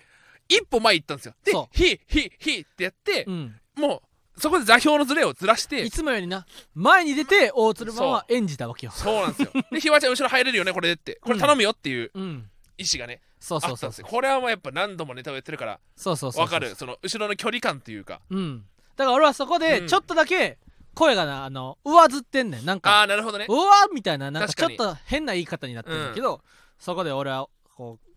[0.50, 1.34] 一歩前行ったんですよ。
[1.43, 3.56] でヒッヒッヒッってやってう、ん。
[3.76, 4.02] も
[4.36, 6.45] うそこで座標のズレをずらしていつもよりな
[6.76, 8.91] 前に出て大鶴マンは演じたわけよ。
[8.91, 9.52] そうなんですよ。
[9.71, 11.19] でひわちゃん後ろ入れるよねこれでって。
[11.21, 12.50] これ頼むよっていううん。
[12.78, 14.06] 意思がね、そうそうそうそう。
[14.06, 16.76] これはもうやっぱ何度もネタをやってるからそうそうそう分かる。
[16.76, 18.21] その後ろの距離感というか。
[18.30, 18.65] うん。
[18.95, 19.88] だから俺はそこでうん。
[19.88, 20.60] ちょっとだけ
[20.98, 22.66] 声がなあの上ずってんねん。
[22.66, 23.46] なんあかあなるほどね。
[23.48, 26.42] うわみたいななんかちょっと変な言い方になってるけど、
[26.80, 28.12] そこで俺はこう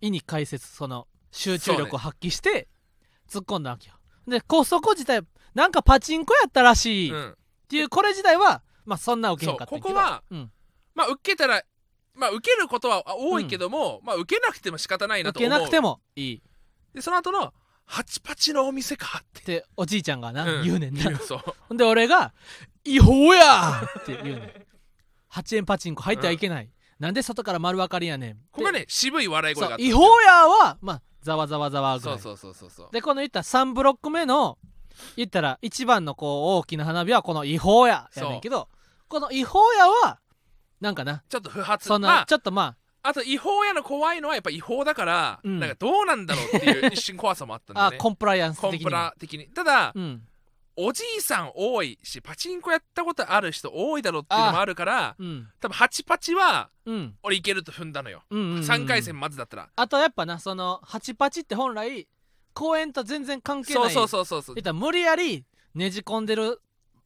[0.00, 2.68] 意に介せずその集中力を発揮して
[3.28, 3.96] 突っ込んだわけよ。
[4.28, 5.22] でこうそこ自体
[5.54, 7.36] なんかパチンコやったらしいっうん。
[7.68, 9.94] ていうこれ自体はまあそんな受けへそうんかったんやけど。
[9.94, 10.52] ここはうん、
[10.94, 11.62] まあ受けたら
[12.14, 15.48] まあ受けることは多いけども、まあ受けなくても仕方ないなと思う。
[15.48, 16.42] 受けなくてもいい。
[16.94, 17.52] でその後の
[17.90, 19.30] ハチパチのお店かって。
[19.40, 20.64] っておじいちゃんがな、うん。
[20.64, 21.18] 言うねんな。
[21.18, 21.40] そう。
[21.68, 22.32] ほんで俺が
[22.84, 24.66] 「違法や!」って言うねん。
[25.32, 28.34] 8円パチンコ入ってはいけない、なんで外から丸分かりやねん。
[28.50, 32.16] ここがね渋い笑い声があった違法やはまあざわざわざわぐらい。
[32.16, 32.88] うそそうそうそうそう。
[32.92, 34.58] でこの言った3ブロック目の
[35.16, 38.68] 言ったら一番のこう大きな花火はこの違法ややねんけど
[39.08, 40.18] この違法やは
[40.80, 41.22] なんかな。
[41.28, 41.86] ちょっと不発。
[41.86, 42.26] そんな、まあ。
[42.26, 42.76] ちょっとまあ
[43.14, 45.58] と違法やの怖いのはやっぱ違法だから、うん。
[45.58, 47.96] なんかどうなんだろうっていう 一瞬怖さもあったんあだよね。
[47.98, 49.46] あコンプライアンスコンプラ的に。
[49.48, 50.22] ただ、うん。
[50.76, 55.48] おじいさん多いしパチンコやったことある人多いだろうっていうのもあるからうん。
[55.60, 57.18] 多分ハチパチはうん。
[57.22, 59.68] 俺いけると踏んだのよ、うんうんうん3回戦まずだったら。
[59.74, 62.08] あとやっぱなそのハチパチって本来
[62.54, 63.90] 公演と全然関係ない。
[63.90, 66.60] そうそうそうそう無理やりねじ込んでる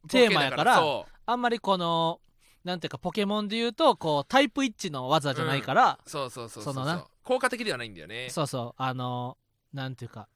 [0.07, 2.19] テーマやからそあんまりこの
[2.65, 7.05] なんていうかポケモンで言うとこうタイプ一致の技じゃないから、うそうそうそうそうそのな。
[7.23, 8.27] 効果的ではないんだよね。
[8.31, 8.81] そうそう。
[8.81, 9.37] あの
[9.71, 10.27] なんていうか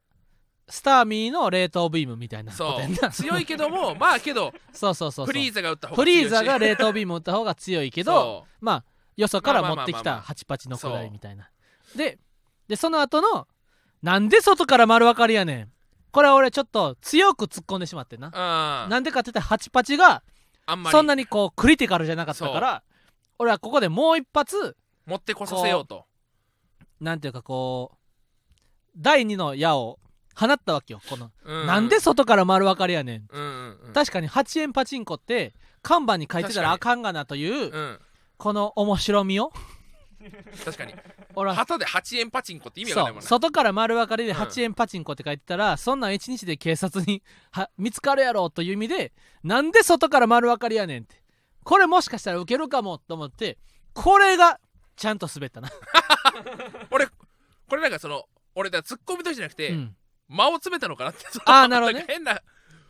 [0.69, 3.07] スターミーの冷凍ビームみたいなことそやんな。
[3.07, 3.11] う。
[3.11, 5.25] 強いけども まあけどそうそうそうそう。
[5.25, 6.21] フリーザが打った方がフ強いし。
[6.21, 8.83] リーザが冷凍ビーム打った方が強いけどそまあ
[9.17, 11.49] よそからまあ持ってきまあまあまあまあたハチパチのくらいみたいな。
[11.95, 12.19] で
[12.67, 13.47] でその後の
[14.03, 15.71] なんで外から丸分かりやねん。
[16.11, 18.27] これは俺ちょっと強く突っ込んでしまってんな。
[18.27, 18.89] ううん。
[18.89, 20.23] なんでかって言ったらハチパチが
[20.69, 20.91] あんまり。
[20.91, 22.83] そんなにこうクリティカルじゃなかったから
[23.37, 26.05] 俺はここでもう一発持ってこさせようと。
[26.99, 27.99] なんていうかこう
[28.97, 29.99] 第二の矢を
[30.35, 31.01] 放ったわけよ。
[31.09, 33.93] この、うなんで外から丸分かりやねん、うんうんうん。
[33.93, 37.99] 確かに8円パチンコって看板に書いてたらあかんがなといううん。
[38.37, 39.51] この面白みを
[40.65, 40.93] 確かに。
[41.35, 43.27] 俺は旗で8円パチンコって意味わかんないもんね。
[43.27, 51.21] 外から丸分かりでうん8円パチンコって書いてたら、そんなん1日で警察には見つかるやろという意味でなんで外から丸分かりやねんって。
[51.63, 53.57] これもしかしたらウケるかもと思って
[53.93, 54.59] これが
[54.95, 55.69] ちゃんと滑ったな、
[56.91, 59.95] 俺これなんかその俺だツッコミとじゃなくて、うん、
[60.27, 62.05] 間を詰めたのかなってあーなるほどね。
[62.07, 62.41] 変な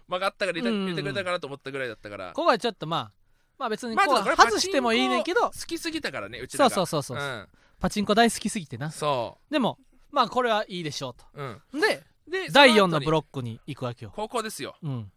[0.07, 2.27] 間があったから入れてくれたかなと思ったぐらいだったから。
[2.33, 3.18] ここはちょっとまあ
[3.59, 5.41] まあ別にまこう外してもいいねんけど。
[5.41, 7.47] 好きすぎたからねうちそうそうそうそう、ん。
[7.79, 8.89] パチンコ大好きすぎてな。
[8.89, 9.77] そでも
[10.11, 11.61] まあこれはいいでしょうううん。
[11.71, 14.13] とでで第4のブロックに行くわけよ。
[14.15, 15.11] 高校ですようん。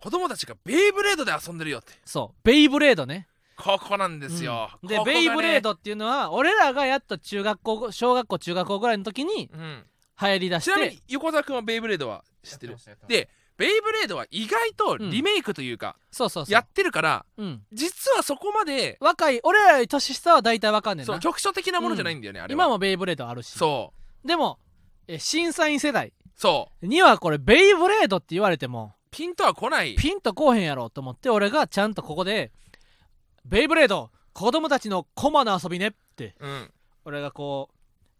[0.00, 1.92] 子供たちがベイブレードで遊んでるよって。
[2.04, 2.40] そう。
[2.44, 3.26] ベイブレードね。
[3.56, 4.88] ここなんですよ、うん。
[4.88, 5.04] でね。
[5.04, 9.84] ベイブレードっていうのは俺らがやっと中学校小学校中学校ぐらいの時にうん。
[10.20, 12.76] 流行りだしちなみてに横澤君はベイブレードは知ってる？
[13.08, 16.52] でベイブレードは意外とリメイクというか、そうそうそう。
[16.52, 17.62] やってるからうん。
[17.72, 21.12] 実はそこまで若い俺らより年下は大体わかんねんな。
[21.12, 22.64] そう局所的なものじゃないんだよね、あれは。
[22.64, 23.50] 今もベイブレードあるし。
[23.50, 23.92] そ
[24.24, 24.26] う。
[24.26, 24.58] でも
[25.06, 26.12] え審査員世代。
[26.34, 26.86] そう。
[26.86, 29.94] にはこれベイブレードって言われてもピンとは来ない。
[29.94, 32.50] ピンとこうへんやろと思って俺がちゃんとここで
[33.46, 36.70] 「ベイブレード子供たちのコマの遊びね」ってうん。
[37.04, 37.74] 俺がこう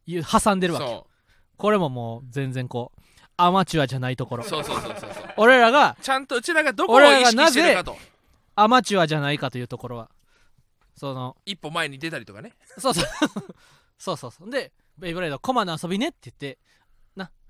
[0.07, 0.87] 言う挟んでるわけ。
[0.87, 1.07] そ
[1.57, 3.01] これももう全然こう
[3.37, 4.45] アマチュアじゃないところ。
[4.45, 5.25] うそうそうそうそうそう。
[5.37, 7.97] 俺らがちゃんとうちらがどこを意識がなぜしてるかと。
[8.57, 10.11] アマチュアじゃないかというところは。
[10.97, 12.53] その一歩前に出たりとかね。
[12.79, 13.05] そうそう。
[13.99, 14.51] そうそうそう。
[14.51, 16.59] でベイブレードコマの遊びねって言って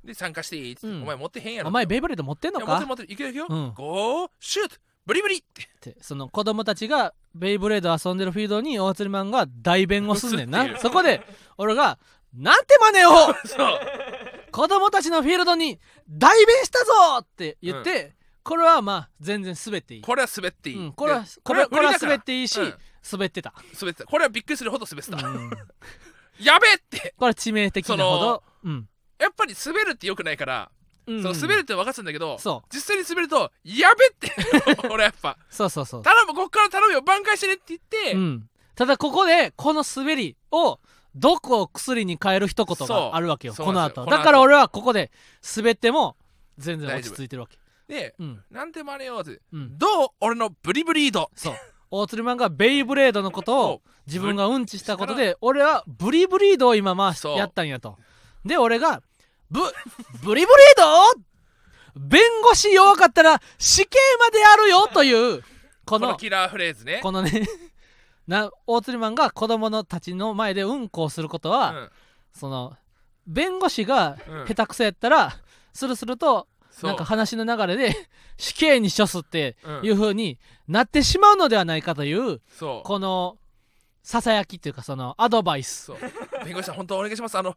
[0.05, 1.03] で参加していいっつって、うん。
[1.03, 1.69] お前持ってへんやろ。
[1.69, 2.67] お前ベイブレード持ってんのか？
[2.67, 3.73] 持ってる持ってるいくよいくよ、うん。
[3.75, 4.77] ゴーシュート。
[5.07, 5.37] ブリブリ。
[5.37, 5.63] って。
[5.63, 10.77] ってその子供たちがベイブレード遊んでるフィールドに大釣りマンが代弁をすんねんな。
[10.81, 11.23] そこで
[11.57, 11.99] 俺が
[12.35, 13.11] 「なんて真似を。
[13.49, 13.81] そう
[14.55, 18.15] 子供たちのフィールドに代弁したぞ!」って言って、
[18.45, 22.75] これはまあ全然滑っていい、これは滑っていい、うん、これはでこれはこれは滑っていいし、うん。
[23.11, 24.07] 滑ってた、滑ってた。
[24.07, 25.51] これはびっくりするほど滑ってた、うん。
[26.39, 27.15] やべえって。
[27.19, 28.43] これは致命的なほど。
[28.63, 28.89] うん。
[29.19, 30.71] やっぱり滑るってよくないから、
[31.07, 31.23] うん。
[31.23, 32.39] その滑るって分かってたんだけど
[32.73, 34.33] 実際に滑るとやべって。
[34.89, 35.37] 俺やっぱ。
[35.51, 37.03] そうそうそう、頼むこっから頼むよ。
[37.03, 40.79] 挽回してねって言って、うん、ただここでこの滑りを
[41.15, 44.05] 毒を薬に変える一言があるわけよそうこのなんですよ。
[44.05, 44.17] この後。
[44.17, 44.19] 後。
[44.19, 45.11] だから俺はここで
[45.57, 46.17] 滑っても
[46.59, 47.59] 全然落ち着いてるわけ。
[47.89, 48.43] でうん。
[48.51, 49.79] なんでもあれよってうん。
[49.79, 51.31] どう俺のブリブリード。
[51.35, 51.55] そう。
[51.91, 57.97] 大釣りマンがベイブレードのことを自分がうんちしたことで俺はブリブリードを今まあそうやったんやと。
[58.45, 59.03] で俺が
[59.51, 59.61] ブ
[60.23, 60.47] ブリブリー
[60.77, 62.01] ド？
[62.01, 65.43] 弁護士弱かったら死刑まであるよという
[65.85, 66.99] このこのキラーフレーズね。
[67.01, 67.47] このね
[68.27, 71.91] な大釣りマンが子供のたちの前でうんこをすることは、うん。
[72.33, 72.77] その
[73.27, 74.47] 弁護士がうん。
[74.47, 75.37] 下手くそやったら、
[75.73, 76.89] するするとそう。
[76.89, 77.95] なんか話の流れで
[78.37, 79.85] 死刑に処すってうん。
[79.87, 82.87] いう風になってしまうのではないかというそう。
[82.87, 83.39] この
[84.03, 85.99] ささやきっていうかそのアドバイス、そう。
[86.45, 87.39] 弁護士さん本当お願いします。
[87.39, 87.57] あの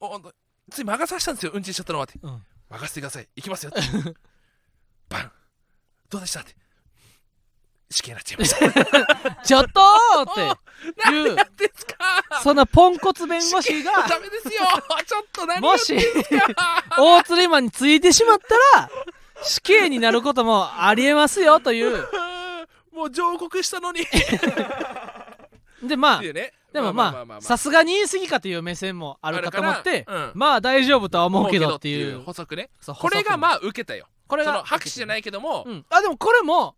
[0.00, 0.32] おほんと
[0.70, 2.18] つい任させたんですようんちしちゃったのはって。
[2.22, 3.28] うん、任せてください。
[3.36, 3.80] 行きますよって。
[5.08, 5.32] バン。
[6.10, 6.54] どうでしたって
[7.90, 9.36] 死刑になっちゃいました。
[9.44, 10.66] ちょっとーって。
[11.04, 11.36] 何いう
[12.42, 13.92] そのポンコツ弁護士が。
[14.08, 14.52] ダメですよ。
[15.06, 15.96] ちょっと何もし
[16.96, 18.90] 大釣りマンについてしまったら
[19.42, 22.06] 死刑になることもありえますよという。
[22.92, 24.02] もう上告したのに。
[24.02, 24.06] っ
[25.82, 26.52] でまあね。
[26.72, 30.32] でもまあさすがに言い過ぎかという目線もあるかと思って、うん。
[30.34, 32.20] まあ大丈夫とは思うけどって思いう。
[32.22, 32.70] 補足ね。
[32.98, 34.08] これがまあ受けたよ。
[34.26, 36.74] これが拍手じゃないけども、うん、あでもこれも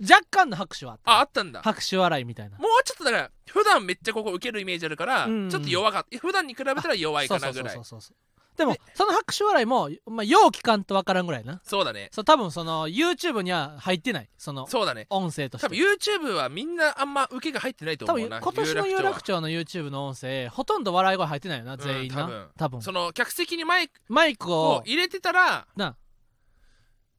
[0.00, 1.10] 若干の拍手はあった。
[1.12, 1.62] ああったんだ。
[1.62, 2.58] 拍手笑いみたいな。
[2.58, 5.42] もうちょっとだから普段めっちゃここ受けるイメージあるから、うん。
[5.44, 6.18] うんちょっと弱かった。
[6.18, 7.74] 普段に比べたら弱いかなぐらい。
[7.74, 8.16] そうそうそうそう
[8.58, 11.60] でもその拍手笑いも、まあ、よう聞かんとわからんぐらいな。
[11.62, 12.08] そうだね。
[12.10, 14.28] そう多分その YouTube には入ってない。
[14.36, 15.06] そのそうだね。
[15.10, 15.66] 音声として。
[15.68, 18.40] 多分 YouTube はみんなあんま受けが入ってないと多思うな。
[18.40, 22.48] 分今年の有有楽町の YouTube の音声ほとんど笑い声入ってないよな全員な、うん多分。
[22.58, 22.82] 多分。
[22.82, 24.78] その客席にマイクマイクを。
[24.78, 25.96] を入れてたらな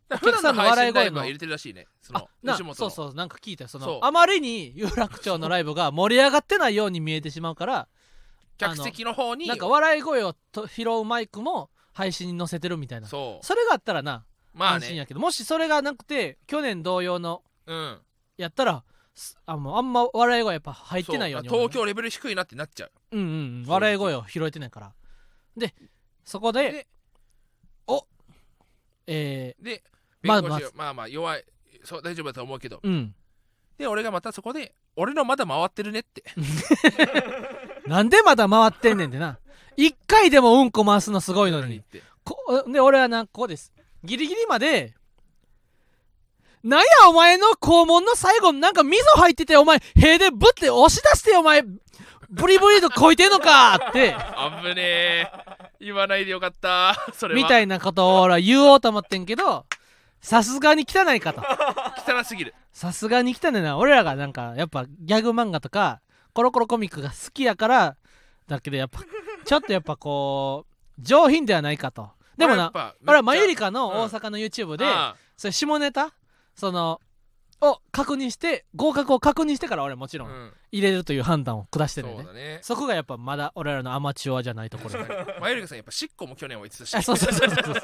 [0.15, 1.87] お客さんの笑い声のは入れてるらしいね。
[2.01, 2.75] そあのな吉本の。
[2.75, 3.67] そうそうなんか聞いたよ。
[3.67, 7.87] そのあまりに 有楽町のライブが盛り上がってないように見えてしまうから
[8.57, 9.47] 客席の方に。
[9.47, 13.07] なんか笑い声をと拾うマイクも配信に載せてるみたいな。
[13.07, 14.75] それがあったらなまあね。
[14.75, 15.19] 安心やけど。
[15.19, 18.01] もしそれがなくて去年同様のうん。
[18.37, 21.69] やったらすあもうあんま笑い声やっぱ入ってないようにそう思う。
[21.69, 22.91] 東京レベル低いなってなっちゃう。
[23.11, 23.23] うんう
[23.63, 24.93] ん笑い声を拾えてないから。
[25.57, 25.75] で
[26.23, 26.87] そこでで
[27.87, 28.07] お
[29.07, 29.83] えで
[30.23, 31.45] まあ弁護士はまあまあ弱い
[31.83, 32.77] そう大丈夫だと思うけど。
[32.77, 33.15] ー、うん。
[33.77, 36.23] で俺がまたそこで俺のまだ回ってるねって。
[37.87, 39.39] なんでまだ回ってんねんってな。
[39.77, 41.77] 一回でもうんこ回すのすごいのに。
[41.77, 42.03] って。
[42.23, 43.71] こで俺はなこうです。
[44.03, 44.93] ギリギリまで
[46.63, 51.63] なんやお前の肛門の最後なんか溝入っててお前塀でぶって押し出してお前
[52.31, 54.13] ブリブリとこいてんのかって。
[54.13, 55.31] あぶねえ。
[55.79, 56.95] 言わないでよかった。
[57.13, 57.41] それは。
[57.41, 59.65] みたいなことを俺は言おうと思ってんけど
[60.21, 61.41] さすがに汚いかと。
[62.07, 62.53] 汚すぎる。
[62.73, 63.77] さすがに来たねんな。
[63.77, 66.01] 俺らがなんかやっぱギャグ漫画とか
[66.33, 67.97] コロコロコミックが好きやから
[68.47, 69.01] だけどやっぱ
[69.45, 70.65] ちょっとやっぱこ
[70.97, 72.09] う上品ではないかと。
[72.37, 72.71] でもな
[73.05, 75.15] 俺はマユリカの大阪の YouTube で、あ。
[75.35, 76.13] それ下ネタ？
[76.55, 77.01] その
[77.61, 80.53] を確認して合格を確認してから俺もちろんあうん。
[80.71, 82.23] 入れるという判断を下してるんでね。
[82.23, 82.59] そうだね。
[82.61, 84.99] そこがやっぱまだ俺らのアマチュアじゃないところ
[85.41, 87.81] マユリカさんやっぱしっこも去年は言ってたしあそうそうそうそうそう。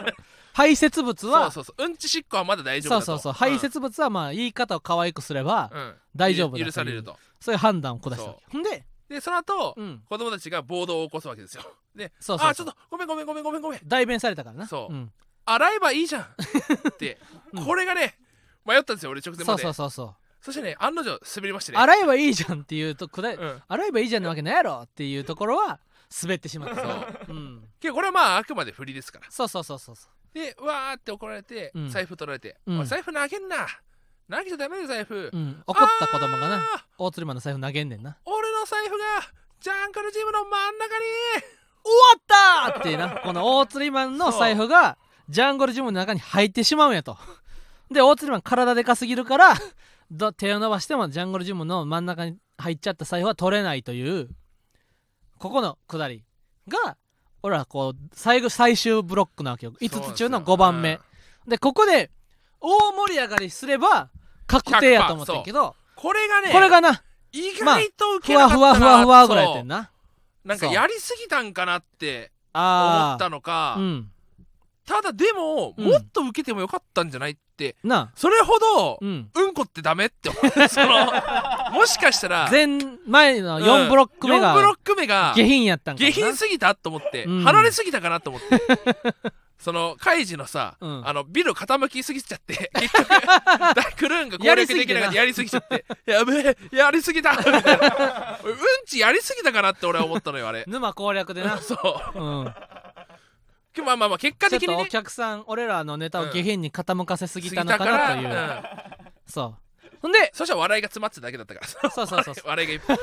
[0.54, 1.84] 排泄物そうはそうそう。
[1.84, 3.06] うんちしっこはまだ大丈夫だと。
[3.06, 3.34] そうそうそう。
[3.34, 5.82] 排泄物はまあ言い方を可愛くすればうん。
[5.82, 7.18] うん大丈夫だという許されると。
[7.42, 8.24] そういう判断を下した。
[8.30, 10.02] わけほんででその後うん。
[10.08, 11.64] 子供たちが暴動を起こすわけですよ。
[11.96, 12.50] でそうそうそう。
[12.50, 13.80] あちょっとごめんごめんごめんごめんごめん。
[13.86, 14.68] 代弁されたからな。
[14.68, 14.94] そう。
[14.94, 15.12] うん。
[15.46, 16.28] 洗えばいいじゃんっ
[16.98, 17.20] て。
[17.54, 17.66] うん。
[17.66, 18.18] これがね
[18.66, 19.64] 迷ったんですよ俺直前そうまで。
[19.64, 21.78] そうそうそうそしてね案の定滑りましてね。
[21.78, 23.62] 洗えばいいじゃんっていうとくだうん。
[23.68, 25.80] 洗えばいいじゃんなわけないやろっていうところは
[26.22, 26.76] 滑ってしまった。
[26.76, 27.18] そう。
[27.30, 27.64] うん。
[27.80, 29.26] けどこれはまああくまで振りですから。
[29.30, 30.38] そうそうそうそうそう。
[30.38, 31.90] でわーって怒られてうん。
[31.90, 32.86] 財布取られてうん。
[32.86, 33.68] 財布投げんな。
[34.30, 35.30] 投げちゃダメだよ財布。
[35.34, 35.64] うん。
[35.66, 36.64] 怒った子供がな。
[36.98, 38.18] 大鶴マンの財布投げんねんな。
[38.26, 38.98] 俺の財布が
[39.60, 41.06] ジャングルジムの真ん中に。
[41.84, 43.22] 終わったーっていうな。
[43.24, 44.98] この大釣りマンの財布が
[45.30, 47.18] ジャングルジムの中に入ってしまうんやと
[47.92, 49.54] で大釣りマン体でかすぎるから
[50.12, 54.30] ど手を伸ばしてもジャングルジムの真ん中に入っちゃった財布は取れないという
[55.40, 56.24] ここのくだり
[56.68, 56.98] が
[57.44, 59.74] 俺はこう最後最終ブロックなわけよ。
[59.80, 61.00] 5つ中の5番目。
[61.48, 62.10] でここで
[62.60, 64.10] 大盛り上がりすれば
[64.48, 69.92] 確定やと思ってんけど、これがねこれがな意外と受ふわふけなかったなわふわふわぐらいやってんな。
[70.44, 74.12] なんかやりすぎたんかなって思あったのかあうん
[74.86, 75.86] ただでもうん。
[75.86, 77.76] もっと受けてもよかったんじゃないって。
[77.84, 79.30] なそれほどうん。
[79.34, 80.50] うんこってダメって思う。
[80.70, 81.12] その
[81.72, 82.68] もしかしたら前
[83.08, 86.10] 前の4ブロック目4ブロがック目が下品やったんかな。
[86.12, 87.44] 下品すぎたと思って、うん。
[87.44, 88.62] 離れすぎたかなと思って。
[89.58, 91.08] そのカイジのさ、うん。
[91.08, 95.16] あのビル傾きすぎちゃって 結局ダクルーンが攻略できなかった。
[95.16, 95.86] やりすぎちゃって。
[96.06, 97.36] やべえやりすぎた。
[97.36, 100.64] みたいな俺うんちやりすぎたかなって俺は思ったのよあれ。
[100.68, 101.58] 沼攻略でな。
[101.58, 101.76] そ
[102.16, 102.20] う。
[102.20, 102.54] うん
[103.84, 108.64] まあまあまあ結果ちょっとお的にね客さん俺らのネタを下品に傾かせすぎたのかなという、うん。
[109.26, 109.56] そう。
[110.02, 111.90] ほんでそしたら笑いが詰まってただけだったから。
[111.90, 112.48] そうそうそうそう。
[112.48, 112.98] 笑いがいっぱい。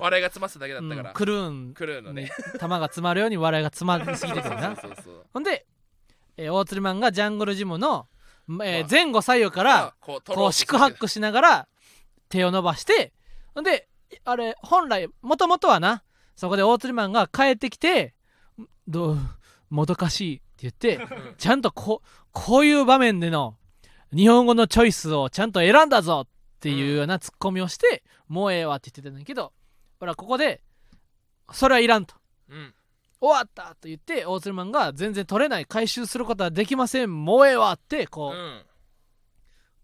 [0.00, 2.22] 笑いが詰まってただけだったから、うん、クルーンクルーのね。
[2.22, 4.76] に玉が詰まるように笑いが詰まりすぎててるな。
[4.76, 5.66] そうそうそうほんで、
[6.36, 8.06] えー大釣りマンがジャングルジムの、
[8.48, 8.88] えーまあ。
[8.88, 11.68] 前後左右からこう四苦八苦しながら
[12.28, 13.12] 手を伸ばして
[13.54, 13.88] ほんで
[14.24, 16.02] あれ本来もともとはな
[16.36, 18.14] そこで大釣りマンが帰ってきて
[18.86, 19.18] 「どう
[19.70, 22.02] もどかしい」って言ってうんちゃんとこ
[22.32, 23.56] こういう場面での
[24.14, 26.28] 日本語のチョイスをちゃんと選んだぞっ
[26.60, 29.52] ていうようなツッコミをして、もうええわって言ってたんだけど
[29.98, 30.62] ほらここで
[31.52, 32.14] それはいらんと。
[32.48, 32.74] うん。
[33.20, 37.24] 終わったと言って大鶴マンが全然取れない回収することはできません。
[37.24, 38.62] もうええわってこう、うん。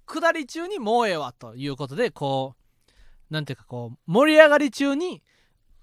[0.06, 2.54] 下り中にもうええわということでこ
[3.30, 5.22] うなんていうかこう盛り上がり中に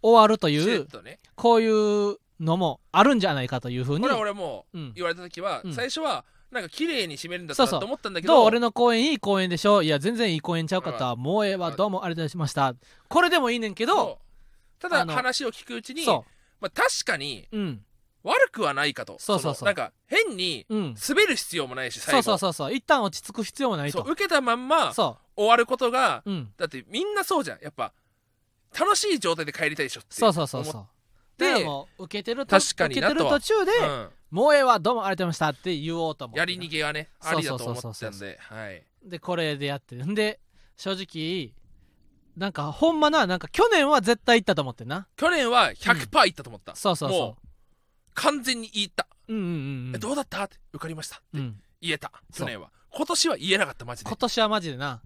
[0.02, 0.88] 終わるとしいう
[1.36, 4.94] こういうのもあるんじゃないかというふうにこれは俺もうん。
[4.96, 5.74] 言われた時は、うん。
[5.74, 7.78] 最初はなんか綺麗に締めるんだったそうそう。
[7.78, 9.84] なと思ったんだけどどう俺の公演いい公演でしょ？
[9.84, 12.74] いや全然いい公演ちゃうかったもうええわどうもありがとうございました。
[13.08, 14.82] これでもいいねんけどそう。
[14.82, 16.26] ただ話を聞くうちにそ
[16.62, 17.82] まあ、確かにううん。
[18.22, 19.16] 悪くはないかと。
[19.20, 19.64] そうそうそう。
[19.64, 20.96] のなんか変にうん。
[21.08, 22.24] 滑る必要もないしそう最後。
[22.24, 24.00] そうそうそう一旦落ち着く必要もないと。
[24.00, 24.12] そう。
[24.12, 26.50] 受けたまんまそ終わることがううん。
[26.58, 27.60] だってみんなそうじゃん。
[27.62, 27.94] やっぱ
[28.78, 30.88] 楽しい状態で帰りたいでしょってそうそうそうそう
[31.40, 34.10] てだからもう受けてると確かになと受けてる途中で、うん。
[34.32, 36.40] もうええわどうもありがとうございましたって言おうと思って。
[36.40, 38.38] やり逃げはねありだと思ってたんで。
[38.40, 38.84] はい。
[39.04, 40.40] でこれでやってんで
[40.78, 41.54] 正直
[42.38, 45.08] なんかほんまななんか去年は絶対行ったと思ってんな。
[45.18, 47.48] 去年は100%いったと思った、そうそうもそう。
[48.14, 50.44] 完全に言った、ううんうんうんえどうだった？
[50.44, 51.60] って受かりましたってうん。
[51.82, 52.12] 言えた。
[52.34, 52.70] 去年は。
[52.92, 54.10] 今年は言えなかったマジで。
[54.10, 55.02] 今年はマジでな。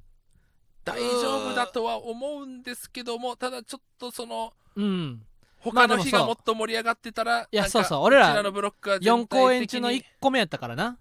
[0.85, 5.25] 大丈夫だとは思うんですけどもただちょっとそのうん
[5.63, 8.01] 他の日がもっと盛り上がってたらいやそうそう。
[8.03, 10.97] 俺らこちらのブロックは4全公演中の1に個目やったからな。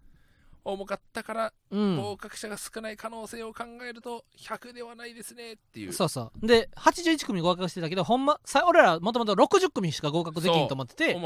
[0.65, 1.97] 重かったからうん。
[1.97, 5.93] 合格者が少ない可能性を考えると100ではないですねっていう。
[5.93, 6.47] そうそう。
[6.47, 11.17] で81組合格してたけどほんまさ俺らもともと60組しか合格できんと思ってて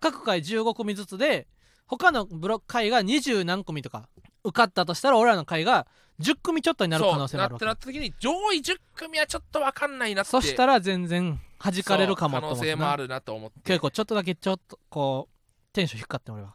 [0.00, 1.48] 各回15組ずつで
[1.86, 4.08] 他のブロック回が20何組とか
[4.44, 5.86] 受かったとしたら俺らの回が
[6.20, 7.64] 10組ちょっとになる可能性もあるわけ。
[7.64, 7.68] そう。
[7.68, 10.30] なってなった時に上位10組はちょっと分かんないなって。
[10.30, 13.60] そしたら全然弾かれるかもとそう可能思ってな性もあるなと思って。
[13.64, 15.34] 結構ちょっとだけちょっとこう
[15.72, 16.54] テンション低かった俺は。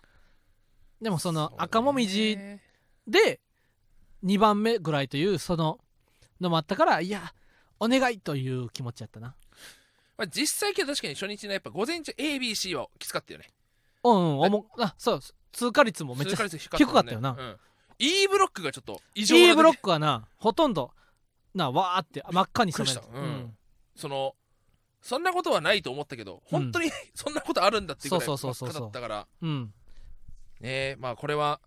[1.02, 2.38] でもその赤もみじ
[3.08, 3.40] で
[4.24, 5.80] 2番目ぐらいというその
[6.42, 7.34] のもあったからいや
[7.80, 9.36] お願いという気持ちやったな。
[10.18, 13.48] まあ、実際けど確かに初日のやっぱ午前中 ABC はきつかったよね。
[14.04, 15.20] うんうん、おもあそう
[15.54, 17.36] 通過率もめっちゃ通過率低低かったよな。
[17.38, 17.58] うん。
[18.00, 20.92] E ブロックがちょっと異常な E ブロッククはなほとんど
[21.54, 23.28] なわーって真っ赤に染めるびっくりした。
[23.28, 23.58] うん。
[23.96, 24.36] その
[25.02, 29.28] そんなことはないと思ったけど本当に そんなことあるんだっていうぐらいそうそうそうそう真っ赤だったから。
[29.42, 29.74] うん、うん
[30.60, 31.62] ねまあこれは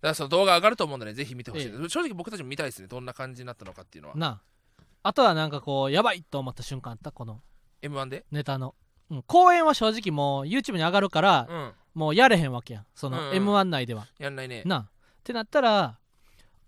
[0.00, 1.14] だその動画上がると思うんでね。
[1.14, 1.70] ぜひ見てほしい。
[1.70, 2.88] です、正直僕たちも見たいですね。
[2.88, 4.16] どんな感じになったのかっていうのは。
[4.16, 4.82] なあ。
[5.02, 7.10] あとはなんかこうやばいと思った瞬間あった？
[7.10, 7.40] この。
[7.82, 8.24] M1 で？
[8.30, 8.74] ネタの、
[9.10, 11.72] うん、公演は正直もう YouTube に上がるから、うん。
[11.94, 12.86] もうやれへんわけやん。
[12.94, 13.36] そのうんうん。
[13.36, 14.62] m 1内では、やんないね。
[14.64, 14.90] なっ
[15.24, 15.98] てなったら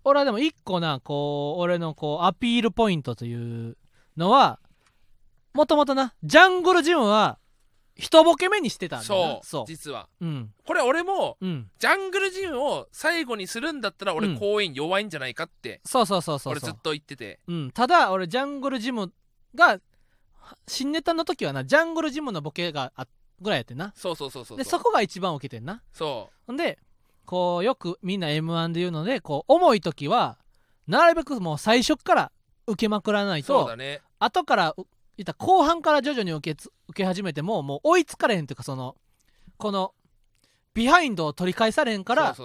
[0.03, 3.77] 俺はでも一個なこう俺のこうアピールポイントという
[4.17, 4.59] のは
[5.53, 7.37] もともとなジャングルジムは
[7.95, 9.65] 一ボケ目にしてたんだそうそう。
[9.67, 10.07] 実は。
[10.21, 10.53] うん。
[10.65, 11.69] これ俺もうん。
[11.77, 14.39] ジャングルジムを最後にするんだったら俺うん。
[14.39, 17.39] 公演弱いんじゃないかってそうそうそうそう俺ずっと言ってて。
[17.47, 19.11] うん、ただ俺ジャングルジム
[19.53, 19.79] が
[20.67, 23.07] 新ネタの時はなジャングルジムのボケがあ
[23.41, 23.93] ぐらいやってんな。
[23.95, 25.83] そうそうそうそうでそこが一番受けてんな。
[25.93, 26.79] そほんで
[27.25, 30.37] こうよくみんな m 1で言うのでこう重い時は
[30.87, 32.31] なるべくもう最初っから
[32.67, 34.01] 受けまくらなういとそうだね。
[34.19, 34.87] 後からう
[35.21, 38.95] いったら後半から徐々に受けつ受け始めてももう追いつかれへんというかその
[39.57, 39.93] この
[40.73, 42.35] ビハインドを取り返されへんから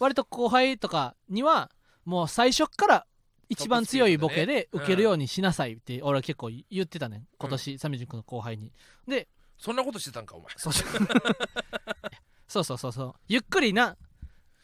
[0.00, 1.70] 割と後輩とかには
[2.04, 3.06] もう最初っから
[3.48, 7.18] 一番強いボケで受けるようにしなさいって俺は結構言ってたね。
[7.18, 7.26] ん。
[7.38, 8.72] 今年サミジ君の後輩に。
[9.06, 10.48] でそんなことしてたんかお前。
[10.56, 10.72] そう。
[12.46, 13.14] そうそうそうそう。
[13.28, 13.96] ゆっくりな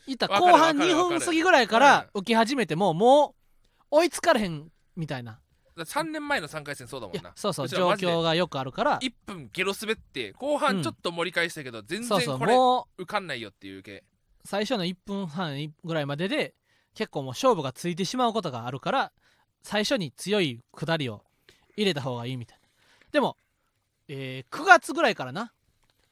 [0.07, 1.19] 言った後半2わかるわかる。
[1.21, 3.35] 分過ぎぐらいから受け始めてもも
[3.91, 5.41] う追いつかれへんみたいな
[5.77, 7.31] 3年前の3回戦そうだもいんな。
[7.31, 8.99] やそうそう状況がよくあるから。
[9.01, 14.05] 1分ゲロ滑って後半ちょっと盛り返したけど、うそう然これもう受かんないよっていう系。
[14.45, 16.55] 最初の1分半ぐらいまでで
[16.95, 19.13] 結構もう勝負がついてしまうことがあるから
[19.63, 21.25] 最初に強い下りを
[21.77, 22.69] 入れた方がいいみたいな。
[23.11, 23.37] でも、
[24.09, 25.53] えー9月ぐらいからな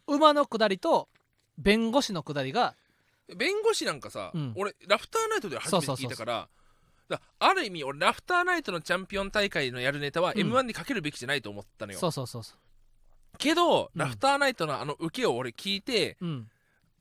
[0.06, 1.08] 馬の下りと
[1.58, 2.74] 弁護士の下りが
[3.36, 4.52] 弁護士なんかさ、うん。
[4.56, 6.48] 俺ラフターナイトで初めて聞いたから
[7.12, 10.40] だある意味俺ラフターナイトのチャンピオン大会のやるネタはうん。
[10.40, 12.54] m 1にかけるべきじゃないと思ったのよ、そうそうそうそ
[13.38, 16.50] けど、うんラフターナイトのあの受けを俺聞いてう、うん、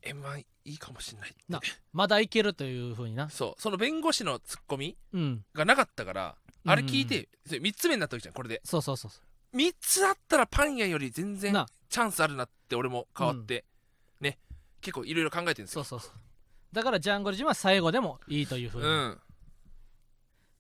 [0.02, 1.40] m 1いいかもしんないって。
[1.50, 1.60] な
[1.94, 3.30] まだいけるというふうにな。
[3.32, 5.46] そうその弁護士のツッコミうん。
[5.54, 6.36] がなかったから
[6.66, 8.62] あれ聞いうんて、3つ目になったわけじゃんこれで。
[8.64, 9.20] そうそうそうそ
[9.54, 11.68] 3つあったらパン屋より全然な。
[11.90, 13.66] チャンスあるなって俺も変わって、
[14.22, 14.40] ね。
[14.80, 15.84] 結構いろいろ考えてるんですよ。
[15.84, 16.22] そうそうそう。
[16.72, 19.20] だからジャングルジムは最後でもいいというふうにうん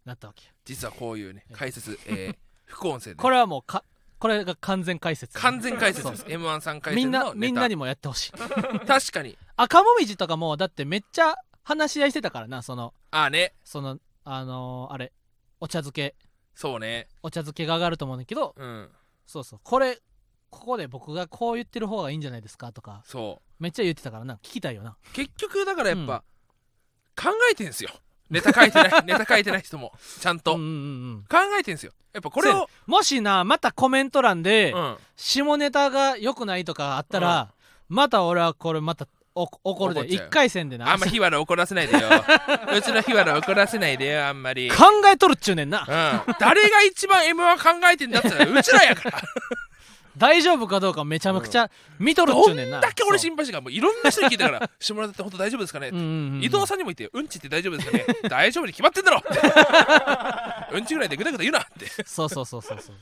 [0.05, 0.45] なったわけ。
[0.45, 2.35] よ、実はこういうね解説、えー
[2.65, 3.15] 副音声で。
[3.15, 3.83] これはもうか
[4.19, 5.37] これが完全解説。
[5.39, 6.21] 完全解説です。
[6.23, 7.45] そ m 1 3回みんな戦のネタ。
[7.47, 8.31] みんなにもやってほしい。
[8.85, 9.37] 確かに。
[9.57, 13.55] 赤もみじとかもだってめっちゃ話し合いしてたからなそのああね。
[13.63, 15.11] そのあのーあれ
[15.59, 16.15] お茶漬け。
[16.55, 17.07] そうね。
[17.23, 18.91] お茶漬けが上がると思うんだけどうん。
[19.25, 19.59] そうそう。
[19.63, 19.99] これ
[20.51, 24.35] ここで僕がこう言ってる方がいいんじゃないですかとかそめっちゃ言ってたからな。
[24.35, 24.91] 聞きたいよな。
[24.91, 26.23] う結局だからやっぱ、
[27.15, 27.89] 考えてんすよ
[28.31, 30.77] ネタ書いてない ネタ書いてない人もちゃんと、うんうんうんう
[31.19, 31.25] ん。
[31.29, 31.91] 考えてんすよ。
[32.13, 34.97] やっぱこれをもしなまたコメント欄で、うん。
[35.15, 37.49] 下ネタが良くないとかあったら、
[37.89, 40.01] また俺はこれまたお怒るで。
[40.01, 40.91] 怒っちゃう1回戦でな。
[40.91, 42.07] あんま日原怒らせないでよ。
[42.75, 44.69] うちの日原怒らせないでよあんまり。
[44.69, 46.25] うん考えとるっちゅうねんな。
[46.39, 49.21] 誰が一番 m 1考えてんだったらうちらやから
[50.17, 52.79] 大丈夫かどうかめちゃめちゃ見とるっちゅどうんねんな。
[52.81, 55.87] だけ俺心配してからもういろんな人に聞いたから 下ネタって本当大丈夫ですかね、
[56.41, 57.09] 伊藤さんにも言ってよ。
[57.13, 58.05] うんちって大丈夫ですかね。
[58.29, 59.19] 大丈夫に決まってんだろ。
[59.19, 59.21] っ
[60.69, 61.87] てうんちぐらいでぐだぐだ言うなって。
[62.05, 62.95] そうそうそうそうそう。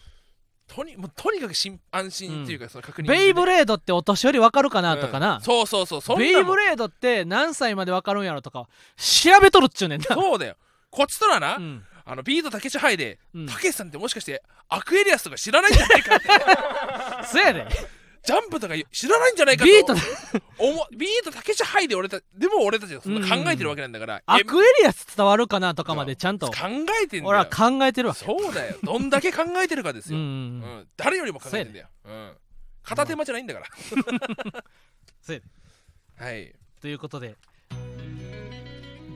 [0.67, 5.41] とにもうとにかく心安心っていうかその確認、ベイブレードってお年寄り分かるかなとかう、なん。
[5.41, 10.05] そうそうそうそんなもんベイブレードって何歳まで分かるんやろとか調べとるっちゅうねんな。
[10.15, 10.55] そうだよ。
[10.91, 11.83] こっちとらな、うん。
[12.05, 13.47] あのビートたけしハイでうん。
[13.47, 16.27] たけしさんってもしかしてアクエリアスとか知らないんじゃないかって
[17.23, 17.65] そうやで
[18.23, 19.93] ジャンプとか知らないんじゃないかビート
[20.57, 26.47] 思ビートたけしハイで俺たでも俺たちはそんな考えてるわけなんだから、えアクエリアス伝わるかなとかまでちゃんと。
[26.47, 26.53] 考
[27.03, 27.27] えてんだよ。
[27.27, 28.75] 俺は考えてるわけそうだよ。
[28.83, 32.31] どんだけ考えてるかですよ、うん誰よりも考えてんだよ、うん、
[32.83, 33.65] 片手間じゃないんだから、
[35.21, 35.43] そうやで
[36.23, 36.53] はい。
[36.81, 37.35] ということで。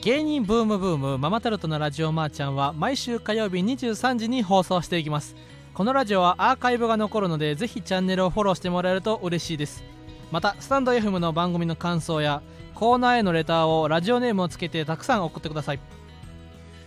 [0.01, 5.34] 芸人ブームブームママタルトのラジオマーちゃんは毎週火曜日23時に放送していきます
[5.74, 9.84] このラジオはアーカイブが残るのでぜひチャンネルをフォローしてもらえると嬉しいです。
[10.32, 12.41] またスタンド FM の番組の感想や
[12.76, 15.80] コーナーへのレターをラジオネームをつけてたくさん送ってください。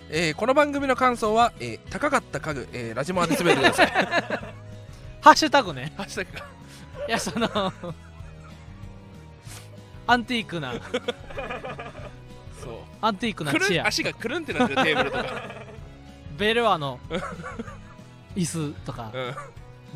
[0.08, 3.86] えーこの番組の感想は、えー高かった家具、えーラジマーで滑ってください
[5.20, 5.92] ハッシュタグね。
[5.96, 6.46] ハッシュタグが
[7.08, 7.48] いやその
[10.06, 10.74] アンティークな。
[12.62, 12.72] そう。
[13.00, 15.24] アンティークなチェアん足がくるんってなってるテーブルとか、
[16.38, 17.00] ベルアの
[18.36, 19.34] 椅子とかうん、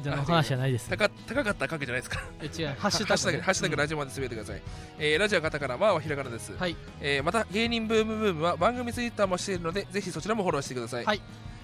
[0.03, 0.89] じゃあの話じゃないです。
[0.91, 2.23] 高高かったかけじゃないですか。
[2.41, 4.63] え違うハッシュタグハッシュタグハッシュタグうんラジオまでつぶやいてください、
[4.99, 6.75] えーラジオカタカナまあはひらがなです、はい。
[7.01, 11.21] えーまた芸人ブームブームは番組ツイッターもしているのでぜひそちらもフォローしてください、はい。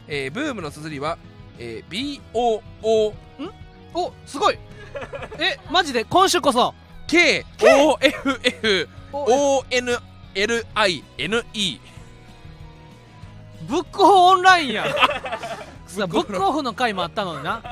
[0.06, 1.18] えーブームの綴りは、
[1.58, 2.62] えー、BOO
[3.94, 4.58] おすごい。
[5.38, 6.04] えマジで？
[6.04, 6.74] 今週こそ。
[7.08, 10.02] KOFF お ONLINE
[13.68, 14.84] ブックオンラインや
[16.06, 17.62] ブックオフの回もあったのにな。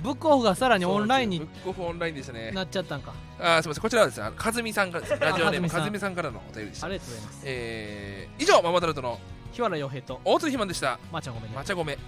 [0.00, 2.52] ブックオフがさらにオンラインにブックオフオンラインでしたね。
[2.52, 3.12] なっちゃったんか。
[3.40, 3.82] あーすみません。
[3.82, 6.14] こちらはですねかずみさんからラジオネームかずみさん。
[6.14, 6.86] からのお便りでした。
[6.86, 7.42] ありがとうございます。
[7.44, 9.18] えー、以上ママタルトの
[9.52, 10.20] 日原洋平と。
[10.24, 10.98] 大津ひまんでした。
[11.10, 11.56] まーちゃんごめんね。
[11.56, 11.98] まちゃごめ